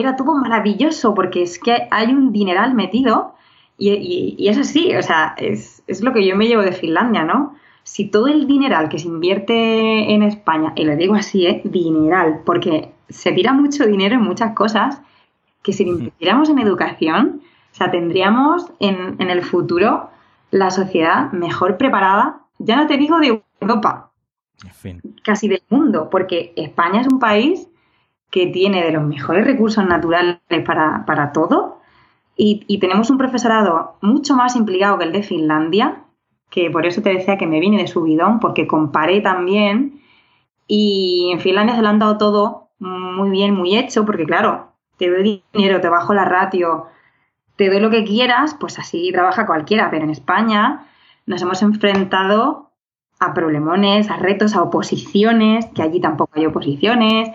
[0.00, 3.34] era todo maravilloso porque es que hay un dineral metido
[3.78, 7.54] y, es así, o sea, es, lo que yo me llevo de Finlandia, ¿no?
[7.82, 11.60] Si todo el dineral que se invierte en España, y lo digo así, ¿eh?
[11.64, 15.00] dineral, porque se tira mucho dinero en muchas cosas,
[15.62, 17.42] que si lo invirtiéramos en educación,
[17.72, 20.10] o sea, tendríamos en, en el futuro
[20.50, 24.10] la sociedad mejor preparada, ya no te digo de Europa,
[25.22, 27.68] casi del mundo, porque España es un país
[28.30, 31.80] que tiene de los mejores recursos naturales para, todo.
[32.36, 36.04] Y, tenemos un profesorado mucho más implicado que el de Finlandia,
[36.50, 40.00] que por eso te decía que me vine de subidón, porque comparé también.
[40.66, 45.08] Y en Finlandia se lo han dado todo muy bien, muy hecho, porque claro, te
[45.08, 46.86] doy dinero, te bajo la ratio,
[47.56, 50.86] te doy lo que quieras, pues así trabaja cualquiera, pero en España
[51.24, 52.70] nos hemos enfrentado
[53.18, 57.30] a problemones, a retos, a oposiciones, que allí tampoco hay oposiciones.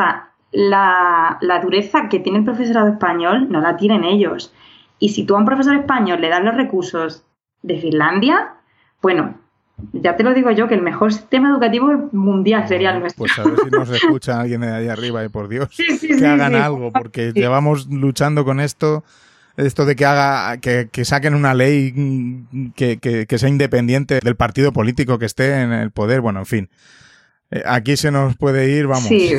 [0.00, 4.52] Sea, la, dureza que tiene el profesorado español no la tienen ellos.
[4.98, 7.24] Y si tú a un profesor español le das los recursos
[7.62, 8.54] de Finlandia,
[9.02, 9.34] bueno,
[9.92, 13.18] ya te lo digo yo, que el mejor sistema educativo mundial sería el nuestro.
[13.18, 15.68] Pues a ver si nos escucha alguien de ahí arriba, y por Dios,
[16.00, 19.04] que hagan algo, porque llevamos luchando con esto,
[19.56, 22.44] esto de que haga, que, saquen una ley
[22.74, 26.70] que, que, sea independiente del partido político que esté en el poder, bueno, en fin.
[27.50, 29.04] Eh, aquí se nos puede ir, vamos.
[29.04, 29.34] Sí.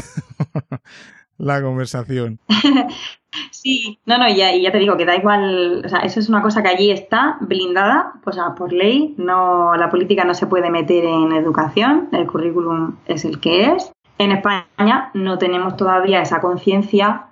[1.41, 2.39] la conversación.
[3.51, 6.41] sí, no, no, ya, ya te digo que da igual, o sea, eso es una
[6.41, 11.03] cosa que allí está blindada, pues por ley, no, la política no se puede meter
[11.03, 13.91] en educación, el currículum es el que es.
[14.19, 17.25] En España no tenemos todavía esa conciencia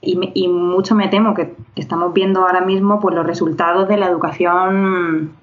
[0.00, 4.08] y, y, mucho me temo que estamos viendo ahora mismo pues los resultados de la
[4.08, 5.36] educación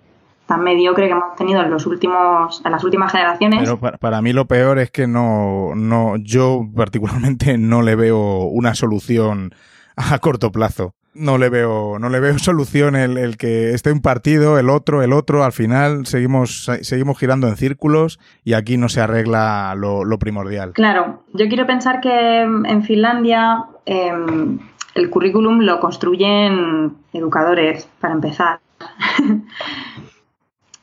[0.49, 3.59] tan mediocre que hemos tenido en los últimos en las últimas generaciones.
[3.59, 8.73] Pero para, mí lo peor es que no no yo particularmente no le veo una
[8.73, 9.53] solución
[9.95, 10.95] a corto plazo.
[11.13, 15.13] No le veo no le veo solución el, que esté un partido, el otro, el
[15.13, 20.73] otro, al final seguimos seguimos girando en círculos y aquí no se arregla lo, primordial.
[20.73, 24.57] Claro, yo quiero pensar que en Finlandia em,
[24.95, 28.59] el currículum lo construyen educadores para empezar.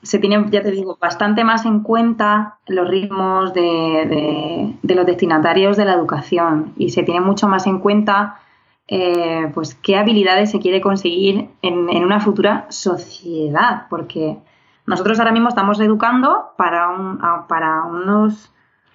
[0.07, 5.85] se tiene, ya te digo, bastante más en cuenta los ritmos de, los destinatarios de
[5.85, 8.41] la educación y se tiene mucho más en cuenta
[8.87, 14.39] eh, pues qué habilidades se quiere conseguir en, una futura sociedad, porque
[14.87, 18.53] nosotros ahora mismo estamos educando para, un, para unos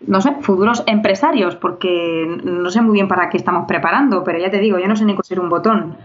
[0.08, 4.50] no sé, futuros empresarios, porque no sé muy bien para qué estamos preparando, pero ya
[4.50, 5.98] te digo, yo no sé ni coser un botón,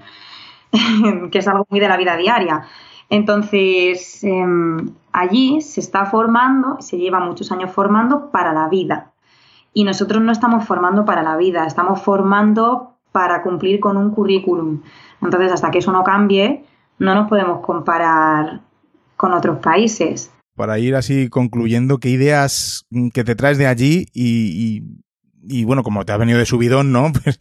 [1.30, 2.66] que es algo muy de la vida diaria.
[3.08, 9.12] Entonces, em, allí se está formando, se lleva muchos años formando para la vida.
[9.72, 14.82] Y nosotros no estamos formando para la vida, estamos formando para cumplir con un currículum.
[15.22, 16.64] Entonces, hasta que eso no cambie,
[16.98, 18.62] no nos podemos comparar
[19.16, 20.32] con otros países.
[20.54, 24.82] Para ir así concluyendo, ¿qué ideas que te traes de allí y
[25.64, 27.12] bueno, como te ha venido de subidón, ¿no?
[27.24, 27.40] Pues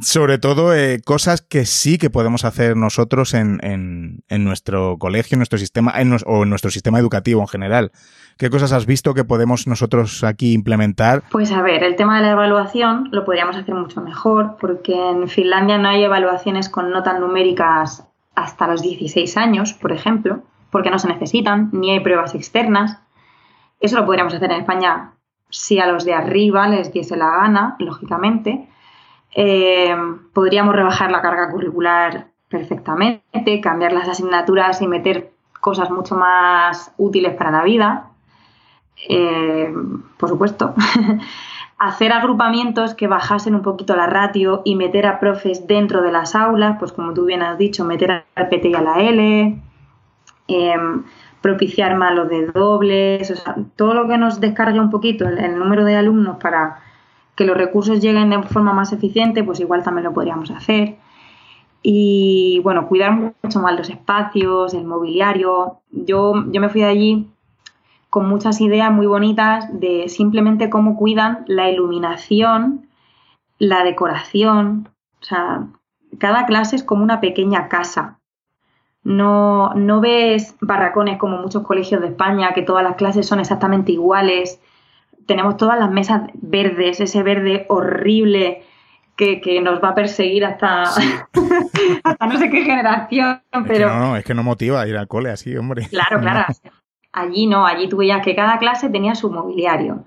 [0.00, 5.40] sobre todo eh, cosas que sí que podemos hacer nosotros en, en, nuestro colegio, en
[5.40, 5.94] nuestro sistema,
[6.26, 7.92] o en nuestro sistema educativo en general.
[8.38, 11.22] ¿Qué cosas has visto que podemos nosotros aquí implementar?
[11.30, 15.28] Pues a ver, el tema de la evaluación lo podríamos hacer mucho mejor porque en
[15.28, 20.98] Finlandia no hay evaluaciones con notas numéricas hasta los 16 años, por ejemplo, porque no
[20.98, 22.98] se necesitan, ni hay pruebas externas.
[23.80, 25.15] Eso lo podríamos hacer en España
[25.50, 28.68] si a los de arriba les diese la gana, lógicamente.
[29.34, 29.94] Eh,
[30.32, 37.34] podríamos rebajar la carga curricular perfectamente, cambiar las asignaturas y meter cosas mucho más útiles
[37.34, 38.10] para la vida.
[39.08, 39.72] Eh,
[40.16, 40.74] por supuesto.
[41.78, 46.34] Hacer agrupamientos que bajasen un poquito la ratio y meter a profes dentro de las
[46.34, 49.60] aulas, pues como tú bien has dicho, meter al PT y a la L.
[50.48, 50.76] Eh,
[51.46, 55.56] propiciar más los de dobles, o sea, todo lo que nos descargue un poquito el,
[55.56, 56.80] número de alumnos para
[57.36, 60.96] que los recursos lleguen de forma más eficiente, pues igual también lo podríamos hacer.
[61.84, 65.82] Y bueno, cuidar mucho más los espacios, el mobiliario.
[65.92, 67.30] Yo, yo me fui de allí
[68.10, 72.88] con muchas ideas muy bonitas de simplemente cómo cuidan la iluminación,
[73.58, 74.88] la decoración.
[75.22, 75.68] O sea,
[76.18, 78.15] cada clase es como una pequeña casa.
[79.06, 83.92] No, no ves barracones como muchos colegios de España, que todas las clases son exactamente
[83.92, 84.60] iguales.
[85.26, 88.64] Tenemos todas las mesas verdes, ese verde horrible
[89.14, 90.82] que, nos va a perseguir hasta,
[92.02, 93.42] hasta no sé qué generación.
[93.68, 93.90] Pero...
[93.90, 95.86] no, no, es que no motiva ir al cole así, hombre.
[95.88, 96.52] Claro, claro.
[97.12, 100.04] Allí no, allí tú veías que cada clase tenía su mobiliario.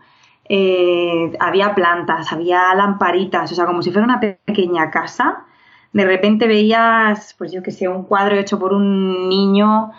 [0.48, 5.46] Eh, había plantas, había lamparitas, o sea, como si fuera una pequeña casa
[5.94, 9.92] de repente veías, pues yo que sé, un cuadro hecho por un niño,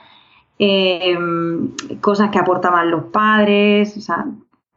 [0.59, 1.71] em,
[2.01, 4.27] cosas que aportaban los padres, o sea,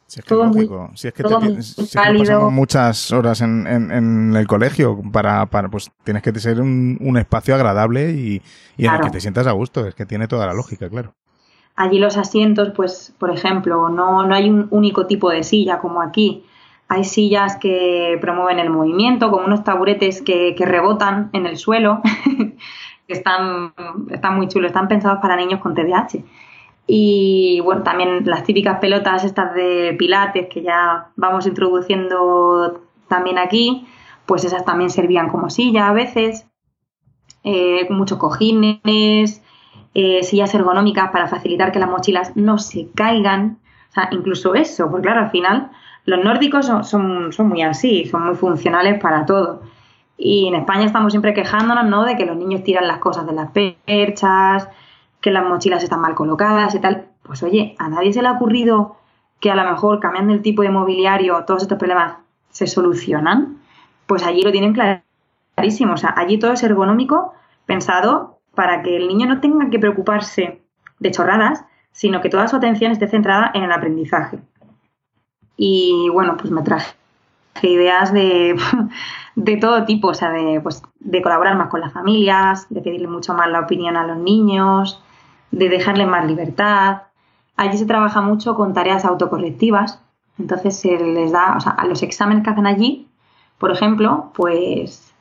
[0.07, 5.01] si es que todo muy, si es que, pasamos muchas horas en, en, el colegio
[5.11, 8.41] para, para, pues tienes que ser un, un espacio agradable y,
[8.77, 11.15] y en el que te sientas a gusto, es que tiene toda la lógica, claro.
[11.75, 16.01] Allí los asientos, pues, por ejemplo, no, no hay un único tipo de silla como
[16.01, 16.45] aquí.
[16.93, 22.03] Hay sillas que promueven el movimiento, como unos taburetes que, rebotan en el suelo,
[22.37, 22.53] que
[23.13, 23.73] están,
[24.11, 26.23] están muy chulos, están pensados para niños con TDAH.
[26.85, 33.87] Y bueno, también las típicas pelotas estas de pilates que ya vamos introduciendo también aquí,
[34.27, 36.45] pues esas también servían como silla a veces.
[37.43, 39.41] Eh, muchos cojines,
[39.95, 43.57] eh, sillas ergonómicas para facilitar que las mochilas no se caigan.
[43.89, 45.71] O sea, incluso eso, porque claro, al final
[46.05, 49.61] los nórdicos son, muy así, son muy funcionales para todo.
[50.17, 52.03] Y en España estamos siempre quejándonos, ¿no?
[52.03, 54.67] De que los niños tiran las cosas de las perchas,
[55.21, 57.07] que las mochilas están mal colocadas y tal.
[57.23, 58.97] Pues oye, a nadie se le ha ocurrido
[59.39, 62.17] que a lo mejor cambiando el tipo de mobiliario todos estos problemas
[62.49, 63.59] se solucionan.
[64.05, 65.93] Pues allí lo tienen clarísimo.
[65.93, 67.33] O sea, allí todo es ergonómico,
[67.65, 70.61] pensado para que el niño no tenga que preocuparse
[70.99, 74.39] de chorradas, sino que toda su atención esté centrada en el aprendizaje.
[75.57, 76.93] Y bueno, pues me traje
[77.61, 78.55] ideas de,
[79.35, 83.07] de todo tipo, o sea, de, pues, de colaborar más con las familias, de pedirle
[83.07, 85.01] mucho más la opinión a los niños,
[85.51, 87.03] de dejarles más libertad.
[87.55, 90.01] Allí se trabaja mucho con tareas autocorrectivas,
[90.39, 93.07] entonces se les da, o sea, a los exámenes que hacen allí,
[93.59, 95.13] por ejemplo, pues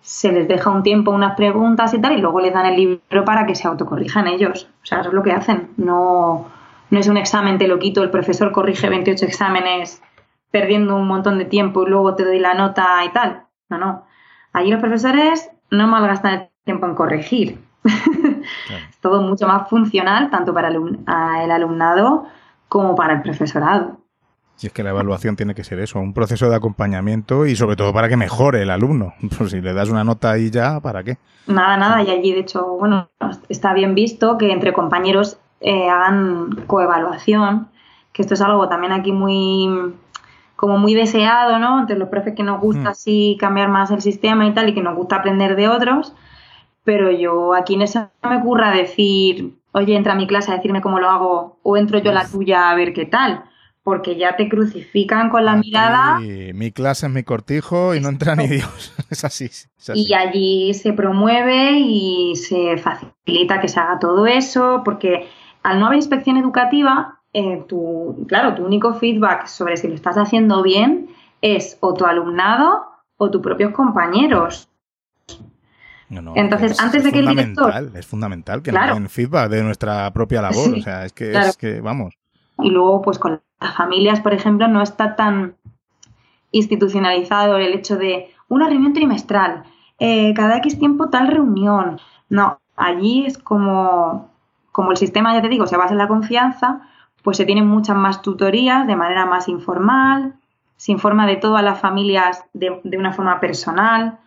[0.00, 3.24] se les deja un tiempo unas preguntas y tal, y luego les dan el libro
[3.24, 4.68] para que se autocorrijan ellos.
[4.82, 5.68] O sea, eso es lo que hacen.
[5.76, 6.46] No,
[6.90, 10.02] no es un examen, te lo quito, el profesor corrige 28 exámenes
[10.50, 13.44] perdiendo un montón de tiempo y luego te doy la nota y tal.
[13.68, 14.06] No, no.
[14.52, 17.60] Allí los profesores no malgastan el tiempo en corregir.
[17.84, 22.26] es todo mucho más funcional tanto para el alumnado
[22.68, 23.98] como para el profesorado.
[24.56, 27.76] Si es que la evaluación tiene que ser eso, un proceso de acompañamiento y sobre
[27.76, 29.14] todo para que mejore el alumno.
[29.38, 31.18] Pues si le das una nota ahí ya, ¿para qué?
[31.46, 32.02] Nada, nada.
[32.02, 33.08] Y allí, de hecho, bueno,
[33.48, 37.68] está bien visto que entre compañeros eh, hagan coevaluación,
[38.12, 39.94] que esto es algo también aquí muy
[40.58, 41.78] como muy deseado, ¿no?
[41.78, 42.86] Entre los profes que nos gusta mm.
[42.88, 46.14] así cambiar más el sistema y tal, y que nos gusta aprender de otros,
[46.82, 50.80] pero yo aquí no se me ocurra decir, oye, entra a mi clase a decirme
[50.80, 53.44] cómo lo hago, o entro yo a la tuya a ver qué tal,
[53.84, 56.18] porque ya te crucifican con la mirada.
[56.18, 58.92] Mi clase es mi cortijo y no entra ni Dios.
[59.10, 59.48] es, así,
[59.94, 65.28] Y allí se promueve y se facilita que se haga todo eso, porque
[65.68, 70.16] al no haber inspección educativa, eh, tu, claro, tu único feedback sobre si lo estás
[70.16, 71.08] haciendo bien
[71.42, 74.68] es o tu alumnado o tus propios compañeros.
[76.10, 77.72] Entonces, antes de que el director...
[77.94, 80.78] Es fundamental que nos den feedback de nuestra propia labor.
[80.78, 82.14] o sea, es que, es que, vamos.
[82.60, 85.56] Y luego, pues con las familias, por ejemplo, no está tan
[86.50, 89.64] institucionalizado el hecho de una reunión trimestral,
[89.98, 92.00] eh, cada X tiempo tal reunión.
[92.30, 94.30] No, allí es como,
[94.78, 96.82] como el sistema, ya te digo, se basa en la confianza,
[97.24, 100.34] pues se tienen muchas más tutorías de manera más informal,
[100.76, 104.20] se informa de todas las familias de, de una forma personal,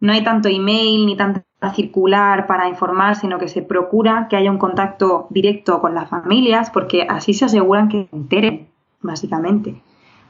[0.00, 1.44] no hay tanto email ni tanta
[1.74, 6.70] circular para informar, sino que se procura que haya un contacto directo con las familias,
[6.70, 8.68] porque así se aseguran que se enteren,
[9.02, 9.82] básicamente.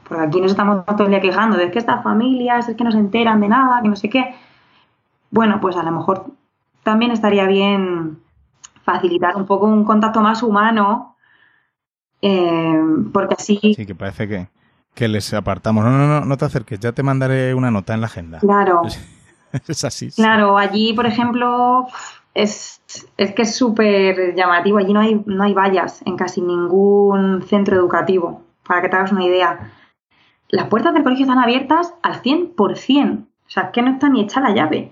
[0.05, 2.91] Porque aquí nos estamos todo el día quejando de que estas familias es que no
[2.91, 4.35] se enteran de nada, que no sé qué.
[5.31, 6.25] Bueno, pues a lo mejor
[6.83, 8.19] también estaría bien
[8.91, 11.15] facilitar un poco un contacto más humano,
[12.21, 12.81] eh,
[13.13, 13.59] porque así...
[13.75, 14.47] Sí, que parece que,
[14.95, 15.83] que les apartamos.
[15.83, 18.39] No, no, no, no te acerques, ya te mandaré una nota en la agenda.
[18.39, 18.81] Claro.
[19.67, 20.11] es así.
[20.11, 21.87] Claro, allí, por ejemplo,
[22.33, 22.81] es,
[23.17, 24.79] es que es súper llamativo.
[24.79, 29.11] Allí no hay, no hay vallas en casi ningún centro educativo, para que te hagas
[29.11, 29.71] una idea.
[30.49, 33.19] Las puertas del colegio están abiertas al 100%.
[33.19, 34.91] O sea, es que no está ni hecha la llave.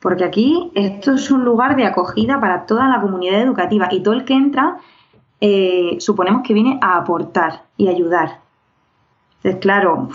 [0.00, 4.14] Porque aquí esto es un lugar de acogida para toda la comunidad educativa y todo
[4.14, 4.78] el que entra
[5.40, 8.40] eh, suponemos que viene a aportar y ayudar.
[9.36, 10.08] Entonces, claro,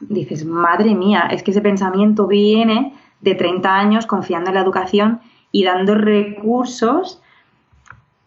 [0.00, 5.20] dices, madre mía, es que ese pensamiento viene de 30 años confiando en la educación
[5.50, 7.20] y dando recursos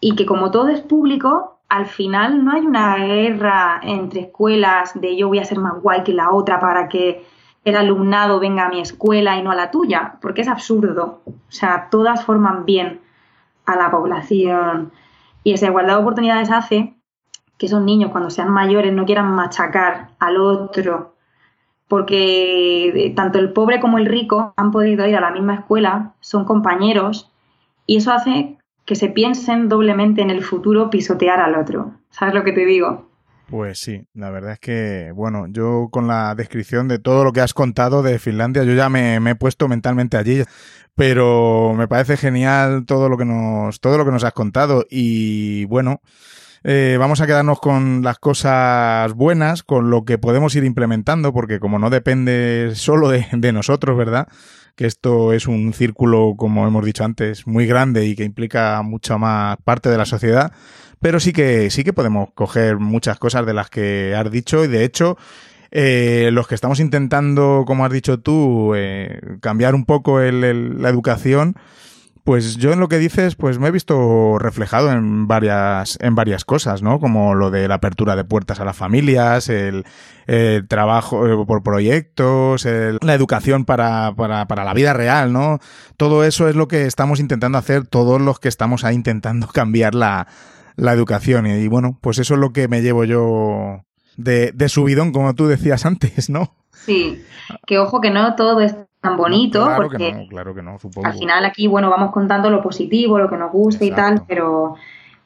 [0.02, 5.16] y que como todo es público, al final no hay una guerra entre escuelas de
[5.16, 7.26] yo voy a ser más guay que la otra para que
[7.64, 11.22] el alumnado venga a mi escuela y no a la tuya, porque es absurdo.
[11.26, 13.02] O sea, todas forman bien
[13.66, 14.92] a la población
[15.44, 16.96] y esa igualdad de oportunidades hace
[17.58, 21.12] que esos niños cuando sean mayores no quieran machacar al otro
[21.92, 26.14] porque eh, tanto el pobre como el rico han podido ir a la misma escuela,
[26.22, 27.30] son compañeros,
[27.86, 31.92] y eso hace que se piensen doblemente en el futuro pisotear al otro.
[32.10, 33.11] ¿Sabes lo que te digo?
[33.52, 37.42] Pues sí, la verdad es que, bueno, yo con la descripción de todo lo que
[37.42, 40.42] has contado de Finlandia, yo ya me, he puesto mentalmente allí,
[40.96, 45.66] pero me parece genial todo lo que nos, todo lo que nos has contado y
[45.66, 46.00] bueno,
[46.64, 51.60] eh, vamos a quedarnos con las cosas buenas, con lo que podemos ir implementando, porque
[51.60, 54.30] como no depende solo de, nosotros, ¿verdad?
[54.78, 59.18] Que esto es un círculo, como hemos dicho antes, muy grande y que implica mucha
[59.18, 60.54] más parte de la sociedad,
[61.02, 64.68] pero sí que, sí que podemos coger muchas cosas de las que has dicho y
[64.68, 65.18] de hecho,
[65.72, 71.56] eh, los que estamos intentando, como has dicho tú, eh, cambiar un poco la educación,
[72.24, 76.46] pues yo en lo que dices, pues me he visto reflejado en varias, en varias
[76.46, 77.00] cosas, ¿no?
[77.00, 79.86] Como lo de la apertura de puertas a las familias, el,
[80.68, 85.58] trabajo eh, por proyectos, la educación para, para, para, la vida real, ¿no?
[85.98, 89.96] Todo eso es lo que estamos intentando hacer todos los que estamos ahí intentando cambiar
[89.96, 90.28] la,
[90.82, 91.46] la educación.
[91.46, 93.82] Y, bueno, pues eso es lo que me llevo yo
[94.18, 96.56] de, de subidón, como tú decías antes, ¿no?
[96.72, 97.24] Sí,
[97.68, 99.64] que ojo que no todo es tan bonito.
[99.64, 101.08] claro porque que no, claro que no, supongo.
[101.08, 104.76] Al final aquí, bueno, vamos contando lo positivo, lo que nos gusta y tal, pero,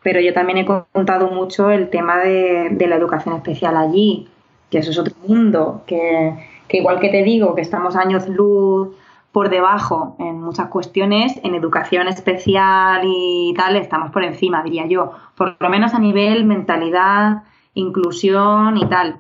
[0.04, 4.28] pero yo también he contado mucho el tema de, la educación especial allí,
[4.70, 6.36] que eso es otro mundo, que,
[6.68, 8.90] que igual que te digo que estamos años luz
[9.36, 15.12] por debajo en muchas cuestiones, en educación especial y tal, estamos por encima, diría yo,
[15.36, 19.20] por lo menos a nivel mentalidad, inclusión y tal.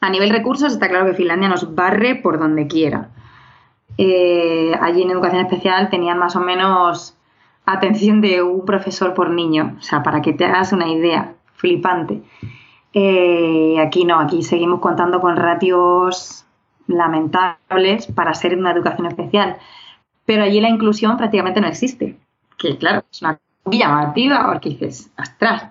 [0.00, 3.10] A nivel recursos está claro que Finlandia nos barre por donde quiera.
[3.98, 7.16] Eh, allí en educación especial tenían más o menos
[7.64, 12.20] atención de un profesor por niño, o sea, para que te hagas una idea, flipante.
[12.94, 16.46] Eh, aquí no, aquí seguimos contando con ratios
[16.86, 19.56] lamentables para ser una educación especial,
[20.24, 22.18] pero allí la inclusión prácticamente no existe,
[22.58, 25.70] que claro, es una llamativa porque dices, astras,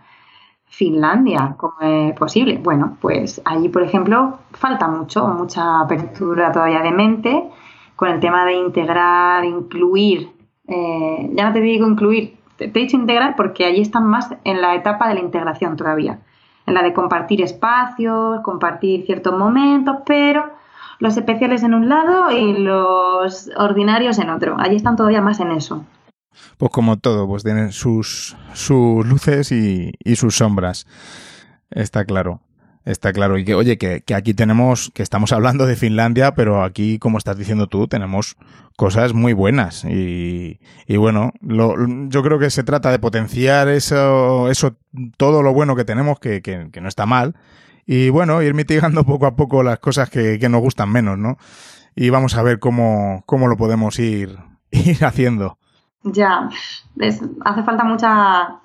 [0.72, 2.57] Finlandia, ¿cómo es posible?
[2.57, 7.49] Bueno, pues allí, por ejemplo, falta mucho, mucha apertura todavía de mente,
[7.97, 10.32] con el tema de integrar, incluir.
[10.68, 14.62] Eh, ya no te digo incluir, te, he dicho integrar porque allí están más en
[14.62, 16.20] la etapa de la integración todavía,
[16.66, 20.61] en la de compartir espacios, compartir ciertos momentos, pero
[21.02, 24.56] los especiales en un lado y los ordinarios en otro.
[24.60, 25.84] Allí están todavía más en eso.
[26.58, 30.86] Pues como todo, pues tienen sus, sus luces y, y sus sombras.
[31.72, 32.41] Está claro.
[32.86, 33.39] Está claro.
[33.39, 37.36] Y que, oye, que, aquí tenemos, que estamos hablando de Finlandia, pero aquí, como estás
[37.36, 38.38] diciendo tú, tenemos
[38.78, 39.84] cosas muy buenas.
[39.86, 41.76] Y, y bueno, lo,
[42.10, 44.76] yo creo que se trata de potenciar eso, eso,
[45.18, 47.36] todo lo bueno que tenemos, que, que, que no está mal.
[47.86, 51.38] Y bueno, ir mitigando poco a poco las cosas que, que nos gustan menos, ¿no?
[51.95, 54.38] Y vamos a ver cómo, cómo lo podemos ir,
[54.71, 55.57] ir haciendo.
[56.03, 56.49] Ya,
[56.97, 58.61] hace falta mucha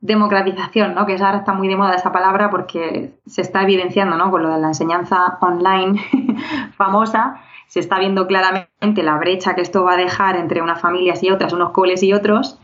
[0.00, 1.06] democratización, ¿no?
[1.06, 4.30] Que ahora está muy de moda esa palabra porque se está evidenciando, ¿no?
[4.30, 6.00] Con lo de la enseñanza online
[6.76, 11.22] famosa, se está viendo claramente la brecha que esto va a dejar entre unas familias
[11.22, 12.60] y otras, unos coles y otros,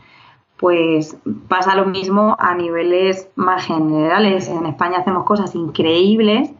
[0.57, 4.47] pues pasa lo mismo a niveles más generales.
[4.47, 6.51] En España hacemos cosas increíbles,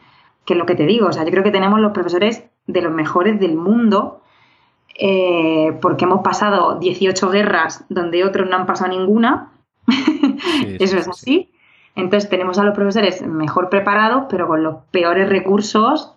[0.45, 2.81] que es lo que te digo, o sea, yo creo que tenemos los profesores de
[2.81, 4.21] los mejores del mundo,
[4.99, 9.53] eh, porque hemos pasado 18 guerras donde otros no han pasado ninguna,
[10.79, 11.51] Eso es así.
[11.95, 16.15] Entonces tenemos a los profesores mejor preparados, pero con los peores recursos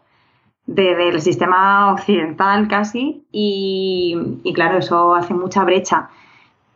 [0.67, 3.27] del sistema occidental casi.
[3.31, 6.11] Y, claro, eso hace mucha brecha.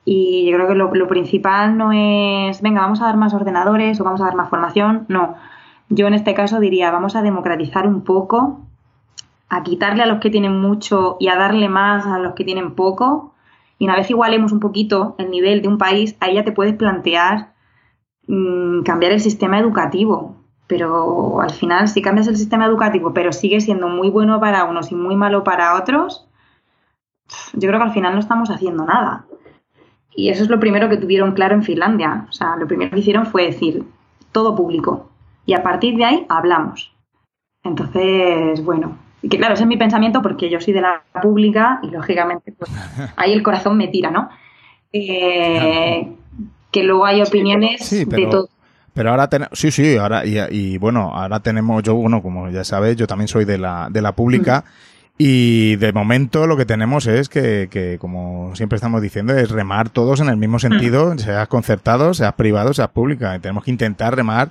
[0.05, 4.05] Y yo creo que lo, principal no es, venga, vamos a dar más ordenadores o
[4.05, 5.05] vamos a dar más formación.
[5.09, 5.37] No.
[5.89, 8.61] Yo en este caso diría, vamos a democratizar un poco,
[9.49, 12.75] a quitarle a los que tienen mucho y a darle más a los que tienen
[12.75, 13.31] poco
[13.81, 16.75] y una vez igualemos un poquito el nivel de un país, ahí ya te puedes
[16.77, 17.55] plantear
[18.27, 20.37] mm, cambiar el sistema educativo.
[20.67, 24.93] Pero al final, si cambias el sistema educativo, pero sigue siendo muy bueno para unos
[24.93, 26.29] y muy malo para otros,
[27.55, 29.25] yo creo que al final no estamos haciendo nada.
[30.15, 32.27] Y eso es lo primero que tuvieron claro en Finlandia.
[32.29, 33.85] O sea, lo primero que hicieron fue decir
[34.33, 35.11] todo público.
[35.47, 36.93] Y a partir de ahí hablamos.
[37.63, 41.81] Entonces, bueno, y que claro, ese es mi pensamiento porque yo soy de la pública
[41.83, 42.71] y lógicamente pues
[43.17, 44.31] ahí el corazón me tira, ¿no?
[44.93, 46.13] Eh,
[46.71, 48.49] que luego hay opiniones de todo.
[48.93, 52.97] Pero ahora tenemos, sí, sí, ahora, y, bueno, ahora tenemos, yo, bueno, como ya sabes,
[52.97, 54.65] yo también soy de la, de la pública.
[55.23, 59.91] Y de momento lo que tenemos es que, que, como siempre estamos diciendo, es remar
[59.91, 63.39] todos en el mismo sentido, seas concertado, seas privado, seas pública.
[63.39, 64.51] tenemos que intentar remar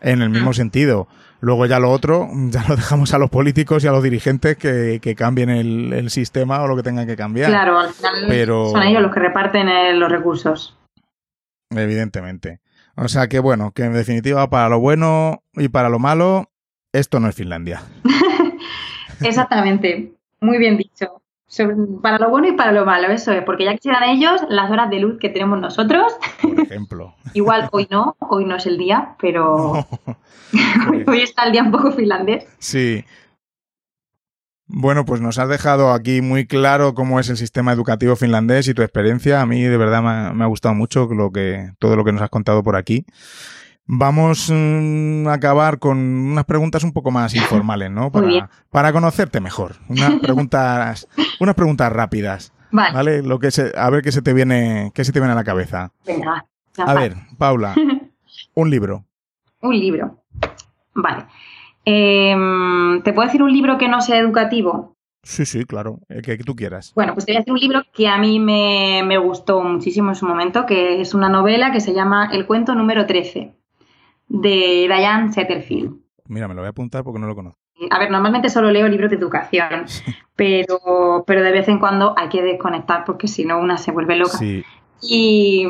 [0.00, 1.08] en el mismo sentido.
[1.40, 5.14] Luego ya lo otro, ya lo dejamos a los políticos y a los dirigentes que,
[5.18, 7.50] cambien el, sistema o lo que tengan que cambiar.
[7.50, 10.78] Claro, al final son ellos los que reparten eh, los recursos.
[11.70, 12.60] Evidentemente.
[12.94, 16.52] O sea que bueno, que en definitiva para lo bueno y para lo malo,
[16.92, 17.82] esto no es Finlandia.
[19.20, 21.22] Exactamente, muy bien dicho
[22.02, 24.90] para lo bueno y para lo malo, eso es, porque ya quisieran ellos las horas
[24.90, 26.12] de luz que tenemos nosotros.
[26.42, 27.14] Por ejemplo.
[27.34, 29.72] Igual hoy no, hoy no es el día, pero
[31.06, 32.46] hoy está el día un poco finlandés.
[32.58, 33.04] Sí.
[34.66, 38.74] Bueno, pues nos has dejado aquí muy claro cómo es el sistema educativo finlandés y
[38.74, 39.40] tu experiencia.
[39.40, 42.30] A mí de verdad me ha, gustado mucho lo que, todo lo que nos has
[42.30, 43.04] contado por aquí.
[43.86, 48.10] Vamos mm, a acabar con unas preguntas un poco más informales, ¿no?
[48.10, 49.76] Para, para conocerte mejor.
[49.88, 51.06] Unas preguntas,
[51.38, 52.52] unas preguntas rápidas.
[52.70, 53.22] Vale.
[53.22, 55.44] Lo que se, a ver qué se te viene, qué se te viene a la
[55.44, 55.92] cabeza.
[56.06, 56.46] Venga.
[56.78, 57.74] A ver, Paula,
[58.54, 59.04] un libro.
[59.60, 60.24] Un libro.
[60.94, 61.26] Vale.
[61.84, 64.96] Em, ¿Te puedo decir un libro que no sea educativo?
[65.22, 66.92] Sí, sí, claro, el que tú quieras.
[66.94, 70.10] Bueno, pues te voy a decir un libro que a mí me, me gustó muchísimo
[70.10, 73.54] en su momento, que es una novela que se llama El cuento número 13
[74.28, 75.96] de Diane Setterfield.
[76.26, 77.60] Mira, me lo voy a apuntar porque no lo conozco.
[77.90, 79.86] A ver, normalmente solo leo libros de educación,
[80.36, 84.16] pero, pero de vez en cuando hay que desconectar porque si no una se vuelve
[84.16, 84.38] loca.
[84.38, 84.64] Sí.
[85.02, 85.66] Y,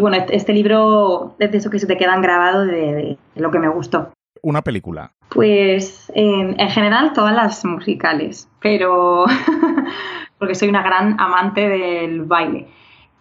[0.00, 3.58] bueno, este, este libro es de eso que se te quedan grabados de, lo que
[3.58, 4.12] me gustó.
[4.42, 5.12] ¿Una película?
[5.28, 9.24] Pues en, en general todas las musicales, pero
[10.38, 12.66] porque soy una gran amante del baile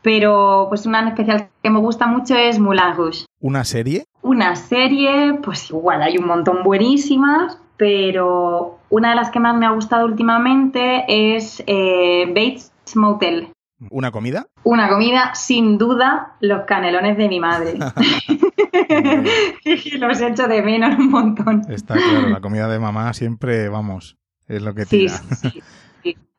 [0.05, 3.25] pero pues una en especial que me gusta mucho es Moulin Rouge.
[3.39, 4.05] ¿Una serie?
[4.21, 9.65] Una serie, pues igual hay un montón buenísimas, pero una de las que más me
[9.65, 13.51] ha gustado últimamente es eh, Bates Motel.
[13.89, 14.45] ¿Una comida?
[14.63, 17.73] Una comida, sin duda, los canelones de mi madre.
[19.97, 21.63] los he hecho de menos un montón.
[21.67, 25.17] Está claro, la comida de mamá siempre, vamos, es lo que tira.
[25.17, 25.63] Sí, sí, sí.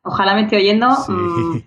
[0.03, 0.87] Ojalá me esté oyendo.
[1.09, 1.63] Mm, mm,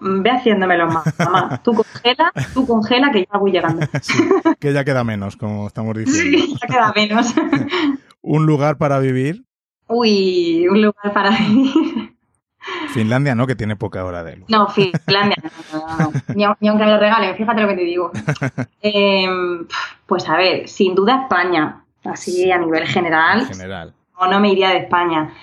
[0.00, 1.60] ve haciéndomelo más, mamá.
[1.64, 3.86] Tú congela, tú congela que ya voy llegando.
[4.60, 6.38] que ya queda menos, como estamos diciendo.
[6.38, 7.34] Sí, ya queda menos.
[8.22, 9.44] ¿Un lugar para vivir?
[9.88, 12.14] Uy, un lugar para vivir.
[12.88, 14.48] Finlandia no, que tiene poca hora de luz.
[14.48, 15.36] No, Finlandia
[15.72, 18.10] no, Ni, aunque me lo regalen, fíjate lo que te digo.
[18.80, 19.66] Em,
[20.06, 23.40] pues a ver, sin duda España, así a nivel general.
[23.40, 23.94] En general.
[24.16, 25.34] O no me iría de España.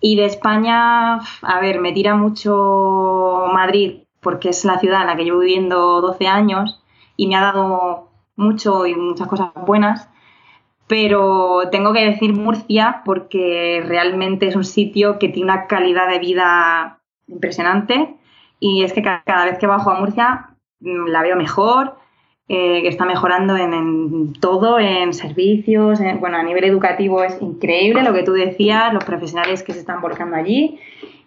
[0.00, 5.16] Y de España, a ver, me tira mucho Madrid, porque es la ciudad en la
[5.16, 6.82] que llevo viviendo 12 años
[7.16, 10.08] y me ha dado mucho y muchas cosas buenas.
[10.88, 16.20] pero tengo que decir Murcia porque realmente es un sitio que tiene una calidad de
[16.20, 18.16] vida impresionante
[18.60, 21.96] y es que cada vez que bajo a Murcia mm, la veo mejor,
[22.48, 28.12] eh, que está mejorando en, todo, en servicios, bueno, a nivel educativo es increíble lo
[28.12, 30.78] que tú decías, los profesionales que se están volcando allí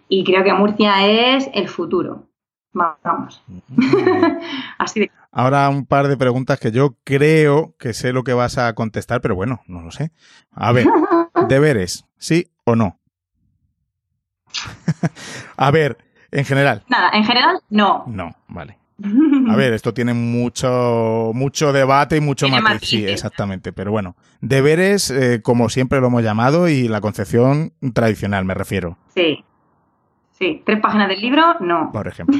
[0.08, 2.26] y creo que Murcia es el futuro.
[2.72, 3.42] Vamos.
[4.78, 5.10] Así de...
[5.32, 9.20] Ahora un par de preguntas que yo creo que sé lo que vas a contestar,
[9.20, 10.10] pero bueno, no lo sé.
[10.50, 10.86] A ver,
[11.48, 12.98] deberes, ¿sí o no?
[15.56, 15.98] a ver,
[16.32, 16.82] en general.
[16.88, 18.04] Nada, en general no.
[18.08, 18.79] No, vale.
[19.48, 22.88] A ver, esto tiene mucho, mucho debate y mucho matiz.
[22.88, 23.72] Sí, exactamente.
[23.72, 28.98] Pero bueno, deberes, eh, como siempre lo hemos llamado, y la concepción tradicional, me refiero.
[29.14, 29.44] Sí.
[30.38, 30.62] Sí.
[30.64, 31.58] ¿Tres páginas del libro?
[31.60, 31.90] No.
[31.92, 32.38] Por ejemplo.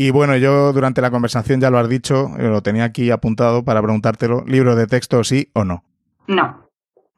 [0.00, 3.64] Y bueno, yo durante la conversación ya lo has dicho, eh, lo tenía aquí apuntado
[3.64, 4.44] para preguntártelo.
[4.46, 5.82] ¿Libro de texto sí o no?
[6.28, 6.68] No.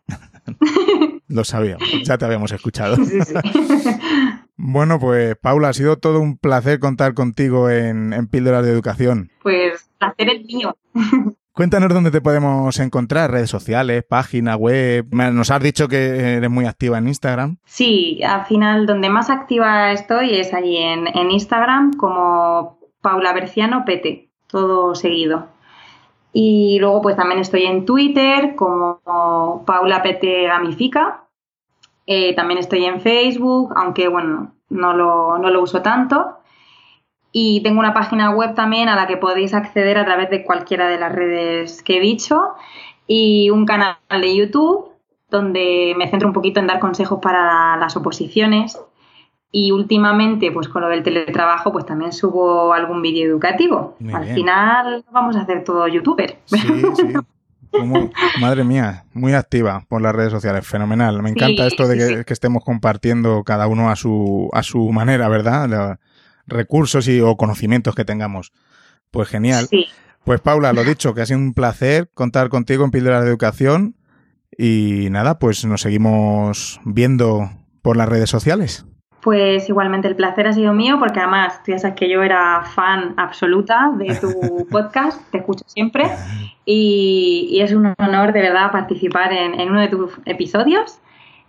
[1.28, 2.96] lo sabíamos, ya te habíamos escuchado.
[2.96, 3.34] Sí, sí.
[4.62, 9.30] Bueno, pues Paula, ha sido todo un placer contar contigo en, Píldoras de Educación.
[9.42, 10.76] Pues placer el mío.
[11.54, 15.06] Cuéntanos dónde te podemos encontrar, redes sociales, página web.
[15.12, 17.56] Nos has dicho que eres muy activa en Instagram.
[17.64, 24.28] Sí, al final donde más activa estoy es allí en, Instagram como Paula Berciano Pete,
[24.46, 25.48] todo seguido.
[26.34, 31.24] Y luego pues también estoy en Twitter como Paula Pete Gamifica
[32.12, 36.38] eh, también estoy en Facebook, aunque bueno, no lo, no lo uso tanto.
[37.30, 40.88] Y tengo una página web también a la que podéis acceder a través de cualquiera
[40.88, 42.54] de las redes que he dicho.
[43.06, 44.88] Y un canal de YouTube
[45.30, 48.80] donde me centro un poquito en dar consejos para las oposiciones.
[49.52, 53.96] Y últimamente, pues con lo del teletrabajo, pues también subo algún vídeo educativo.
[54.12, 56.38] Al final vamos a hacer todo youtuber.
[56.46, 57.12] Sí, sí.
[58.40, 61.22] madre mía, muy activa por las redes sociales, fenomenal.
[61.22, 65.68] Me encanta esto de que, estemos compartiendo cada uno a su, a su manera, ¿verdad?
[65.68, 65.98] Los
[66.46, 68.52] recursos y, o conocimientos que tengamos.
[69.10, 69.68] Pues genial.
[70.24, 73.96] Pues Paula, lo dicho, que ha sido un placer contar contigo en Píldoras de Educación.
[74.56, 77.50] Y nada, pues nos seguimos viendo
[77.82, 78.84] por las redes sociales.
[79.22, 82.62] Pues igualmente el placer ha sido mío porque además tú ya sabes que yo era
[82.62, 86.10] fan absoluta de tu podcast, te escucho siempre
[86.64, 90.98] y, es un honor de verdad participar en, uno de tus episodios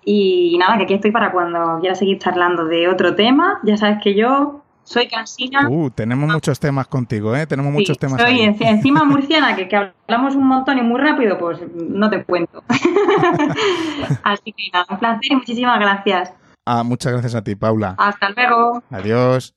[0.03, 3.99] y nada, que aquí estoy para cuando quieras seguir charlando de otro tema, ya sabes
[4.03, 5.69] que yo soy cansina.
[5.69, 7.45] Uh, tenemos muchos temas contigo, ¿eh?
[7.45, 8.19] Tenemos muchos temas.
[8.19, 12.63] Soy encima murciana, que, que hablamos un montón y muy rápido, pues no te cuento.
[14.24, 16.34] Así que nada, un placer y muchísimas gracias.
[16.74, 17.95] Ah, muchas gracias a ti, Paula.
[17.97, 18.82] Hasta luego.
[18.91, 19.53] Adiós.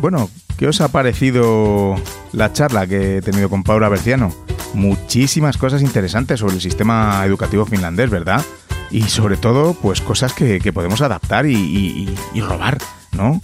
[0.00, 1.96] Bueno, ¿qué os ha parecido
[2.30, 4.32] la charla que he tenido con Paula Berciano?
[4.74, 8.44] Muchísimas cosas interesantes sobre el sistema educativo finlandés, ¿verdad?
[8.92, 12.78] Y sobre todo, pues cosas que, podemos adaptar y, robar,
[13.10, 13.40] ¿no?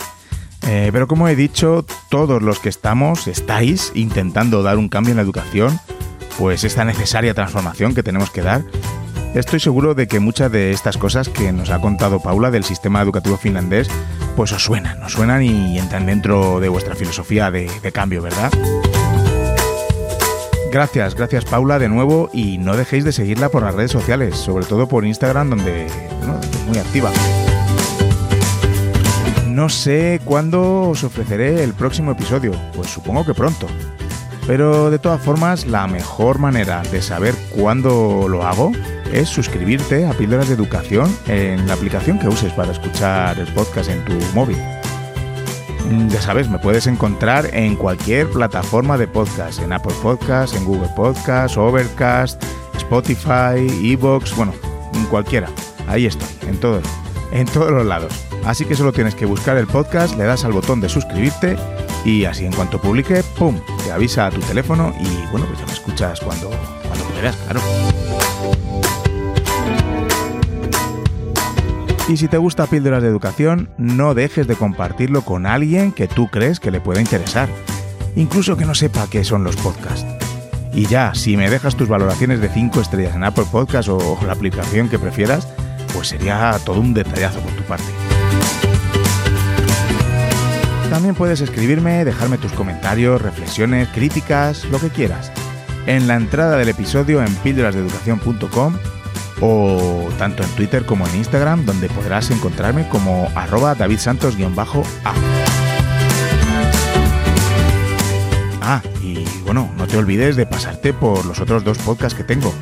[0.68, 5.16] Eh, pero como he dicho, todos los que estamos, estáis intentando dar un cambio en
[5.16, 5.80] la educación,
[6.38, 8.62] pues esta necesaria transformación que tenemos que dar,
[9.34, 13.02] estoy seguro de que muchas de estas cosas que nos ha contado Paula del sistema
[13.02, 13.88] educativo finlandés,
[14.36, 18.50] pues os suenan, os suenan y entran dentro de vuestra filosofía de, cambio, ¿verdad?
[20.72, 24.66] Gracias, gracias Paula de nuevo y no dejéis de seguirla por las redes sociales, sobre
[24.66, 27.10] todo por Instagram donde es muy activa.
[29.48, 33.66] No sé cuándo os ofreceré el próximo episodio, pues supongo que pronto.
[34.46, 38.72] Pero de todas formas, la mejor manera de saber cuándo lo hago
[39.12, 43.90] es suscribirte a Píldoras de Educación en la aplicación que uses para escuchar el podcast
[43.90, 44.56] en tu móvil.
[45.90, 50.64] Mm, ya sabes, me puedes encontrar en cualquier plataforma de podcast, en Apple Podcasts, en
[50.64, 52.42] Google Podcasts, Overcast,
[52.76, 54.52] Spotify, Evox, bueno,
[54.94, 55.48] en cualquiera.
[55.88, 56.84] Ahí estoy, en todos,
[57.32, 58.12] en todos los lados.
[58.44, 61.56] Así que solo tienes que buscar el podcast, le das al botón de suscribirte
[62.04, 63.58] y así en cuanto publique, ¡pum!
[63.84, 66.50] Te avisa a tu teléfono y bueno, pues ya me escuchas cuando,
[66.86, 67.60] cuando quieras, claro.
[72.08, 76.26] Y si te gusta Píldoras de Educación, no dejes de compartirlo con alguien que tú
[76.26, 77.48] crees que le pueda interesar,
[78.16, 80.06] incluso que no sepa qué son los podcasts.
[80.72, 84.32] Y ya, si me dejas tus valoraciones de 5 estrellas en Apple Podcasts o la
[84.32, 85.46] aplicación que prefieras,
[85.92, 88.09] pues sería todo un detallazo por tu parte.
[90.90, 95.30] También puedes escribirme, dejarme tus comentarios, reflexiones, críticas, lo que quieras,
[95.86, 98.74] en la entrada del episodio en píldorasdeeducación.com
[99.40, 105.14] o tanto en Twitter como en Instagram, donde podrás encontrarme como arroba davidsantos-a.
[108.60, 108.82] Ah,
[109.44, 112.52] bueno, no te olvides de pasarte por los otros dos podcasts que tengo.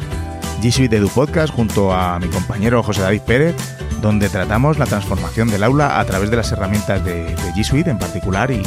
[0.60, 3.56] G Suite Edu Podcast junto a mi compañero José David Pérez,
[4.00, 7.90] donde tratamos la transformación del aula a través de las herramientas de, de G Suite
[7.90, 8.62] en particular y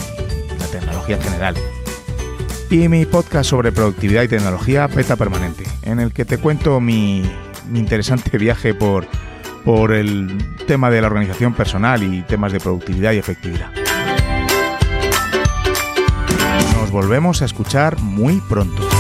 [0.60, 1.56] la tecnología en general.
[2.70, 7.24] Y mi podcast sobre productividad y tecnología Peta Permanente, en el que te cuento mi,
[7.70, 9.08] mi interesante viaje por,
[9.66, 13.72] por el tema de la organización personal y temas de productividad y efectividad.
[16.76, 18.91] Nos volvemos a escuchar muy pronto.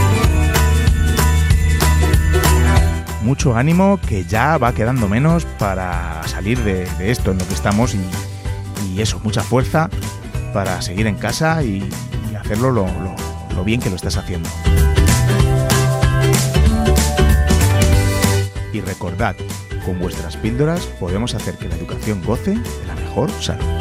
[3.23, 7.95] Mucho ánimo que ya va quedando menos para salir de, esto en lo que estamos
[7.95, 8.01] y,
[8.99, 9.89] eso, mucha fuerza
[10.53, 11.89] para seguir en casa y,
[12.39, 13.15] hacerlo lo, lo,
[13.55, 14.49] lo bien que lo estás haciendo.
[18.73, 19.35] Y recordad,
[19.85, 23.80] con vuestras píldoras podemos hacer que la educación goce de la mejor salud.